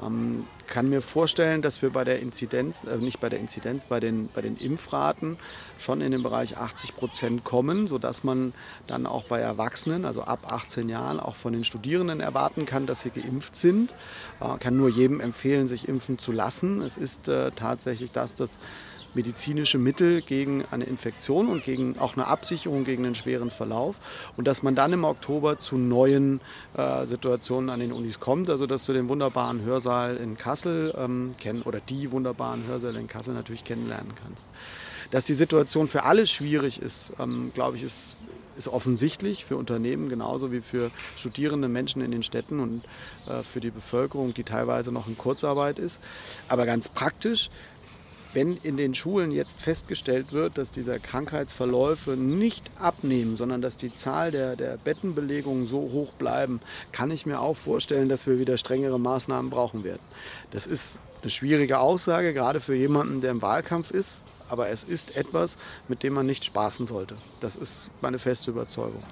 Ähm, 0.00 0.46
kann 0.68 0.88
mir 0.88 1.02
vorstellen, 1.02 1.60
dass 1.60 1.82
wir 1.82 1.90
bei 1.90 2.04
der 2.04 2.20
Inzidenz, 2.20 2.82
äh, 2.84 2.96
nicht 2.96 3.20
bei 3.20 3.28
der 3.28 3.40
Inzidenz, 3.40 3.84
bei 3.84 4.00
den, 4.00 4.28
bei 4.34 4.40
den 4.40 4.56
Impfraten 4.56 5.36
schon 5.78 6.00
in 6.00 6.12
den 6.12 6.22
Bereich 6.22 6.56
80 6.56 6.96
Prozent 6.96 7.44
kommen, 7.44 7.88
sodass 7.88 8.24
man 8.24 8.54
dann 8.86 9.06
auch 9.06 9.24
bei 9.24 9.38
Erwachsenen, 9.40 10.06
also 10.06 10.22
ab 10.22 10.50
18 10.50 10.88
Jahren, 10.88 11.20
auch 11.20 11.36
von 11.36 11.52
den 11.52 11.64
Studierenden 11.64 12.20
erwarten 12.20 12.64
kann, 12.64 12.86
dass 12.86 13.02
sie 13.02 13.10
geimpft 13.10 13.54
sind. 13.54 13.94
Äh, 14.40 14.56
kann 14.58 14.76
nur 14.76 14.88
jedem 14.88 15.20
empfehlen, 15.20 15.66
sich 15.66 15.88
impfen 15.88 16.18
zu 16.18 16.32
lassen. 16.32 16.80
Es 16.80 16.96
ist 16.96 17.28
äh, 17.28 17.50
tatsächlich 17.50 18.12
das, 18.12 18.34
das 18.34 18.58
medizinische 19.14 19.78
Mittel 19.78 20.22
gegen 20.22 20.64
eine 20.70 20.84
Infektion 20.84 21.48
und 21.48 21.64
gegen 21.64 21.98
auch 21.98 22.14
eine 22.16 22.26
Absicherung 22.26 22.84
gegen 22.84 23.04
einen 23.04 23.14
schweren 23.14 23.50
Verlauf 23.50 23.96
und 24.36 24.46
dass 24.46 24.62
man 24.62 24.74
dann 24.74 24.92
im 24.92 25.04
Oktober 25.04 25.58
zu 25.58 25.76
neuen 25.76 26.40
äh, 26.76 27.06
Situationen 27.06 27.70
an 27.70 27.80
den 27.80 27.92
Unis 27.92 28.20
kommt, 28.20 28.50
also 28.50 28.66
dass 28.66 28.86
du 28.86 28.92
den 28.92 29.08
wunderbaren 29.08 29.62
Hörsaal 29.62 30.16
in 30.16 30.36
Kassel 30.36 30.94
ähm, 30.96 31.34
kennen 31.38 31.62
oder 31.62 31.80
die 31.80 32.10
wunderbaren 32.10 32.66
Hörsäle 32.66 32.98
in 32.98 33.06
Kassel 33.06 33.34
natürlich 33.34 33.64
kennenlernen 33.64 34.12
kannst. 34.22 34.46
Dass 35.10 35.26
die 35.26 35.34
Situation 35.34 35.88
für 35.88 36.04
alle 36.04 36.26
schwierig 36.26 36.80
ist, 36.80 37.12
ähm, 37.18 37.52
glaube 37.54 37.76
ich, 37.76 37.82
ist 37.82 38.16
ist 38.56 38.68
offensichtlich 38.68 39.44
für 39.44 39.56
Unternehmen 39.56 40.08
genauso 40.08 40.52
wie 40.52 40.60
für 40.60 40.90
studierende 41.16 41.68
Menschen 41.68 42.02
in 42.02 42.10
den 42.10 42.22
Städten 42.22 42.60
und 42.60 42.84
äh, 43.26 43.42
für 43.42 43.60
die 43.60 43.70
Bevölkerung, 43.70 44.34
die 44.34 44.44
teilweise 44.44 44.92
noch 44.92 45.08
in 45.08 45.16
Kurzarbeit 45.16 45.78
ist. 45.78 46.00
Aber 46.48 46.66
ganz 46.66 46.88
praktisch 46.88 47.50
wenn 48.34 48.56
in 48.62 48.76
den 48.76 48.94
Schulen 48.94 49.30
jetzt 49.30 49.60
festgestellt 49.60 50.32
wird, 50.32 50.58
dass 50.58 50.70
diese 50.70 50.98
Krankheitsverläufe 50.98 52.12
nicht 52.12 52.70
abnehmen, 52.78 53.36
sondern 53.36 53.60
dass 53.60 53.76
die 53.76 53.94
Zahl 53.94 54.30
der, 54.30 54.56
der 54.56 54.76
Bettenbelegungen 54.78 55.66
so 55.66 55.80
hoch 55.92 56.12
bleiben, 56.12 56.60
kann 56.92 57.10
ich 57.10 57.26
mir 57.26 57.40
auch 57.40 57.56
vorstellen, 57.56 58.08
dass 58.08 58.26
wir 58.26 58.38
wieder 58.38 58.56
strengere 58.56 58.98
Maßnahmen 58.98 59.50
brauchen 59.50 59.84
werden. 59.84 60.02
Das 60.50 60.66
ist 60.66 60.98
eine 61.22 61.30
schwierige 61.30 61.78
Aussage, 61.78 62.32
gerade 62.32 62.60
für 62.60 62.74
jemanden, 62.74 63.20
der 63.20 63.30
im 63.30 63.42
Wahlkampf 63.42 63.90
ist 63.90 64.22
aber 64.52 64.68
es 64.68 64.84
ist 64.84 65.16
etwas, 65.16 65.56
mit 65.88 66.02
dem 66.02 66.12
man 66.12 66.26
nicht 66.26 66.44
spaßen 66.44 66.86
sollte. 66.86 67.16
Das 67.40 67.56
ist 67.56 67.90
meine 68.02 68.18
feste 68.18 68.50
Überzeugung. 68.50 69.02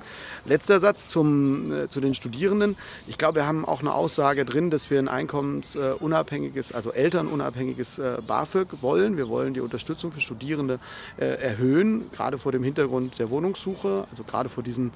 Letzter 0.45 0.81
Satz 0.81 1.07
zum, 1.07 1.73
äh, 1.73 1.89
zu 1.89 2.03
den 2.03 2.13
Studierenden. 2.13 2.77
Ich 3.07 3.17
glaube, 3.17 3.37
wir 3.37 3.47
haben 3.47 3.65
auch 3.65 3.81
eine 3.81 3.95
Aussage 3.95 4.45
drin, 4.45 4.71
dass 4.71 4.91
wir 4.91 4.99
ein 4.99 5.09
einkommensunabhängiges, 5.09 6.73
also 6.73 6.93
elternunabhängiges 6.93 7.99
äh, 7.99 8.19
BAföG 8.27 8.83
wollen. 8.83 9.17
Wir 9.17 9.31
wollen 9.31 9.55
die 9.55 9.63
Unterstützung 9.63 10.13
für 10.13 10.21
Studierende 10.21 10.79
äh, 11.17 11.25
erhöhen, 11.25 12.11
gerade 12.13 12.37
vor 12.37 12.53
dem 12.53 12.63
Hintergrund 12.63 13.19
der 13.19 13.31
Wohnungssuche, 13.31 14.07
also 14.11 14.25
gerade 14.25 14.51
vor 14.51 14.63
diesen 14.63 14.93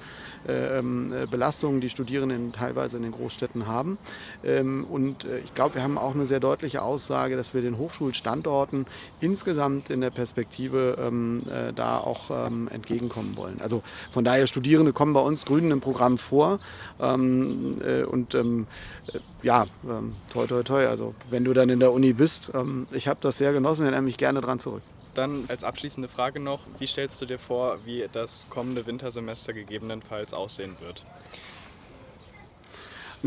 äh, 0.47 0.77
ähm, 0.77 1.11
Belastungen, 1.31 1.81
die 1.81 1.89
Studierenden 1.89 2.53
teilweise 2.53 2.97
in 2.97 3.03
den 3.03 3.13
Großstädten 3.13 3.65
haben. 3.65 3.97
Ähm, 4.43 4.85
und 4.87 5.25
äh, 5.25 5.39
ich 5.39 5.55
glaube, 5.55 5.73
wir 5.73 5.81
haben 5.81 5.97
auch 5.97 6.13
eine 6.13 6.27
sehr 6.27 6.39
deutliche 6.39 6.83
Aussage, 6.83 7.35
dass 7.35 7.55
wir 7.55 7.63
den 7.63 7.79
Hochschulstandorten 7.79 8.85
insgesamt 9.21 9.89
in 9.89 10.01
der 10.01 10.11
Perspektive 10.11 10.34
Perspektive 10.35 10.97
ähm, 10.99 11.41
äh, 11.49 11.71
da 11.73 11.97
auch 11.97 12.29
ähm, 12.29 12.67
entgegenkommen 12.67 13.37
wollen. 13.37 13.61
Also 13.61 13.81
von 14.11 14.25
daher, 14.25 14.47
Studierende 14.47 14.91
kommen 14.91 15.13
bei 15.13 15.21
uns 15.21 15.45
Grünen 15.45 15.71
im 15.71 15.79
Programm 15.79 16.17
vor. 16.17 16.59
Ähm, 16.99 17.81
äh, 17.81 18.03
und 18.03 18.35
ähm, 18.35 18.67
äh, 19.13 19.19
ja, 19.43 19.65
ähm, 19.85 20.13
toi, 20.29 20.45
toi, 20.45 20.61
toi. 20.63 20.87
Also 20.87 21.15
wenn 21.29 21.45
du 21.45 21.53
dann 21.53 21.69
in 21.69 21.79
der 21.79 21.93
Uni 21.93 22.11
bist, 22.11 22.51
ähm, 22.53 22.85
ich 22.91 23.07
habe 23.07 23.19
das 23.21 23.37
sehr 23.37 23.53
genossen, 23.53 23.83
erinnere 23.83 24.01
mich 24.01 24.17
gerne 24.17 24.41
dran 24.41 24.59
zurück. 24.59 24.83
Dann 25.13 25.45
als 25.47 25.63
abschließende 25.63 26.09
Frage 26.09 26.41
noch, 26.41 26.67
wie 26.79 26.87
stellst 26.87 27.21
du 27.21 27.25
dir 27.25 27.39
vor, 27.39 27.77
wie 27.85 28.05
das 28.11 28.47
kommende 28.49 28.85
Wintersemester 28.85 29.53
gegebenenfalls 29.53 30.33
aussehen 30.33 30.75
wird? 30.81 31.05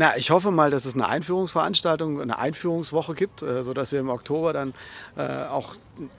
Na, 0.01 0.15
ich 0.15 0.31
hoffe 0.31 0.49
mal, 0.49 0.71
dass 0.71 0.85
es 0.85 0.93
eine 0.93 1.09
Einführungsveranstaltung, 1.09 2.21
eine 2.21 2.39
Einführungswoche 2.39 3.15
gibt, 3.15 3.41
äh, 3.41 3.65
sodass 3.65 3.91
ihr 3.91 3.99
im 3.99 4.07
Oktober 4.07 4.53
dann 4.53 4.73
äh, 5.17 5.43
auch 5.43 5.75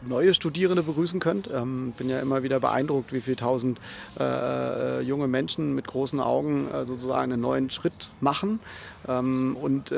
neue 0.07 0.35
Studierende 0.35 0.83
begrüßen 0.83 1.19
könnt. 1.19 1.47
Ich 1.47 1.55
ähm, 1.55 1.95
bin 1.97 2.11
ja 2.11 2.21
immer 2.21 2.43
wieder 2.43 2.61
beeindruckt, 2.61 3.15
wie 3.15 3.23
viele 3.23 3.37
tausend 3.37 3.81
äh, 4.19 5.01
junge 5.01 5.29
Menschen 5.29 5.75
mit 5.75 5.87
großen 5.87 6.21
Augen 6.21 6.69
sozusagen 6.85 7.33
einen 7.33 7.41
neuen 7.41 7.71
Schritt 7.71 8.11
machen 8.21 8.61
ähm, 9.09 9.57
und 9.57 9.95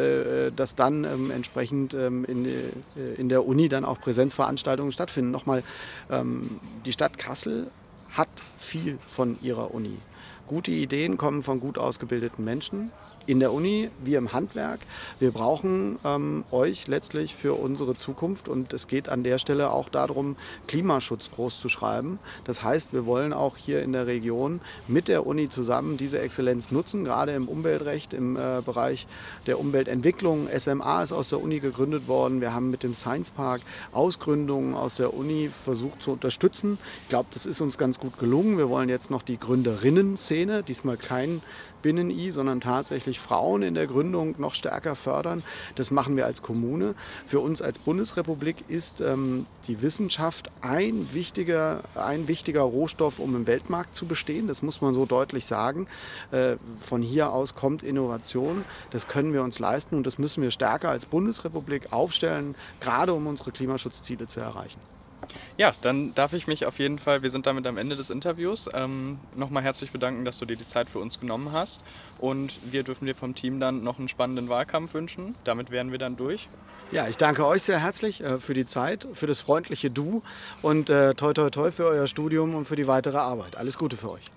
dass 0.55 0.77
dann 0.77 1.03
ähm, 1.03 1.33
entsprechend 1.33 1.93
in, 1.93 3.29
der 3.29 3.45
Uni 3.45 3.69
dann 3.69 3.85
auch 3.85 4.01
Präsenzveranstaltungen 4.01 4.93
stattfinden. 4.93 5.33
Nochmal, 5.33 5.65
die 6.85 6.93
Stadt 6.93 7.19
Kassel 7.19 7.67
hat 8.13 8.29
viel 8.61 8.99
von 9.09 9.39
ihrer 9.43 9.75
Uni. 9.75 9.99
Gute 10.47 10.71
Ideen 10.71 11.17
kommen 11.17 11.43
von 11.43 11.61
gut 11.61 11.79
ausgebildeten 11.79 12.45
Menschen 12.45 12.93
in 13.27 13.41
der 13.41 13.53
Uni, 13.53 13.91
wir 14.05 14.19
im 14.19 14.33
Handwerk. 14.33 14.81
Wir 15.19 15.31
brauchen 15.31 15.99
ähm, 16.05 16.45
euch 16.51 16.87
letztlich 16.89 17.35
für 17.35 17.55
unsere 17.55 17.97
Zukunft 17.97 18.49
und 18.49 18.73
es 18.73 18.89
geht 18.89 19.09
an 19.09 19.23
der 19.23 19.39
Stelle 19.39 19.71
auch 19.73 19.89
darum, 19.89 20.37
Klimaschutz 20.67 21.31
groß 21.31 21.61
zu 21.61 21.69
schreiben. 21.69 22.19
Das 22.45 22.63
heißt, 22.63 22.93
wir 22.93 23.07
wollen 23.07 23.33
auch 23.33 23.57
hier 23.57 23.83
in 23.83 23.93
der 23.93 24.07
Region 24.07 24.61
mit 24.89 25.09
der 25.09 25.27
Uni 25.27 25.49
zusammen 25.49 25.97
diese 25.97 26.19
Exzellenz 26.19 26.71
nutzen, 26.71 27.05
gerade 27.05 27.33
im 27.33 27.49
Umweltrecht, 27.49 28.13
im 28.13 28.37
äh, 28.37 28.63
Bereich 28.65 29.07
der 29.47 29.59
Umweltentwicklung. 29.59 30.49
SMA 30.57 31.03
ist 31.03 31.13
aus 31.13 31.29
der 31.29 31.41
Uni 31.43 31.61
gegründet 31.61 32.09
worden. 32.09 32.41
Wir 32.41 32.53
haben 32.53 32.71
mit 32.71 32.83
dem 32.83 32.95
Science 32.95 33.31
Park 33.31 33.63
Ausgründungen 33.93 34.75
aus 34.75 34.97
der 34.97 35.15
Uni 35.15 35.49
versucht 35.49 36.03
zu 36.03 36.13
unterstützen. 36.13 36.79
Ich 37.03 37.09
glaube, 37.09 37.29
das 37.33 37.47
ist 37.47 37.61
uns 37.61 37.79
ganz 37.79 37.99
gut 37.99 38.19
gelungen. 38.19 38.59
Wir 38.59 38.69
wollen 38.69 38.89
jetzt 38.89 39.11
noch 39.11 39.23
die 39.23 39.39
Gründerinnen-Szene, 39.39 40.63
diesmal 40.63 40.97
kein 40.97 41.43
Binnen-I, 41.83 42.31
sondern 42.31 42.61
tatsächlich 42.61 43.21
Frauen 43.21 43.63
in 43.63 43.75
der 43.75 43.87
Gründung 43.87 44.35
noch 44.39 44.55
stärker 44.55 44.97
fördern. 44.97 45.43
Das 45.75 45.91
machen 45.91 46.17
wir 46.17 46.27
als 46.27 46.43
Kommune. 46.43 46.95
Für 47.27 47.41
uns 47.41 47.61
als 47.61 47.79
Bundesrepublik 47.79 48.65
ist 48.69 49.01
ähm, 49.01 49.47
die 49.67 49.83
Wissenschaft 49.83 50.51
ein 50.61 51.09
wichtiger, 51.13 51.83
ein 51.95 52.29
wichtiger 52.29 52.63
Rohstoff, 52.63 53.19
um 53.19 53.37
im 53.37 53.47
Weltmarkt 53.47 53.95
zu 53.95 54.07
bestehen. 54.07 54.49
Das 54.49 54.63
muss 54.63 54.81
man 54.81 54.95
so 54.95 55.05
deutlich 55.05 55.45
sagen. 55.45 55.87
Äh, 56.31 56.57
von 56.79 57.03
hier 57.03 57.33
aus 57.33 57.55
kommt 57.55 57.83
Innovation. 57.83 58.65
Das 58.91 59.09
können 59.09 59.33
wir 59.33 59.43
uns 59.43 59.59
leisten 59.59 59.97
und 59.97 60.07
das 60.07 60.19
müssen 60.19 60.43
wir 60.43 60.51
stärker 60.51 60.89
als 60.89 61.07
Bundesrepublik 61.07 61.93
aufstellen, 61.93 62.55
gerade 62.81 63.13
um 63.13 63.27
unsere 63.27 63.53
Klimaschutzziele 63.53 64.27
zu 64.27 64.41
erreichen. 64.41 64.81
Ja, 65.57 65.73
dann 65.83 66.15
darf 66.15 66.33
ich 66.33 66.47
mich 66.47 66.67
auf 66.67 66.79
jeden 66.79 66.99
Fall, 66.99 67.23
wir 67.23 67.31
sind 67.31 67.47
damit 67.47 67.67
am 67.67 67.77
Ende 67.77 67.97
des 67.97 68.11
Interviews, 68.11 68.69
ähm, 68.75 69.19
nochmal 69.37 69.63
herzlich 69.63 69.93
bedanken, 69.93 70.25
dass 70.25 70.39
du 70.39 70.47
dir 70.47 70.57
die 70.57 70.67
Zeit 70.67 70.91
für 70.91 70.99
uns 70.99 71.21
genommen 71.21 71.53
hast. 71.53 71.85
Und 72.19 72.59
wir 72.73 72.83
dürfen 72.83 73.07
dir 73.07 73.15
vom 73.15 73.35
Team 73.35 73.61
dann 73.61 73.85
noch 73.85 73.99
einen 73.99 74.09
spannenden 74.09 74.49
Wahlkampf 74.49 74.95
wünschen. 74.95 75.35
Damit 75.45 75.71
wären 75.71 75.93
wir 75.93 75.99
dann 75.99 76.17
durch. 76.17 76.49
Ja, 76.91 77.07
ich 77.09 77.17
danke 77.17 77.47
euch 77.47 77.63
sehr 77.63 77.79
herzlich 77.79 78.23
äh, 78.23 78.39
für 78.39 78.55
die 78.55 78.67
Zeit, 78.67 79.07
für 79.13 79.27
das 79.27 79.41
freundliche 79.41 79.91
Du 79.91 80.23
und 80.61 80.91
äh, 80.91 81.15
toi 81.15 81.33
toi 81.33 81.51
toi 81.51 81.71
für 81.71 81.87
euer 81.87 82.07
Studium 82.07 82.55
und 82.55 82.67
für 82.67 82.77
die 82.77 82.87
weitere 82.87 83.19
Arbeit. 83.19 83.57
Alles 83.57 83.79
Gute 83.79 83.97
für 83.97 84.11
euch. 84.11 84.33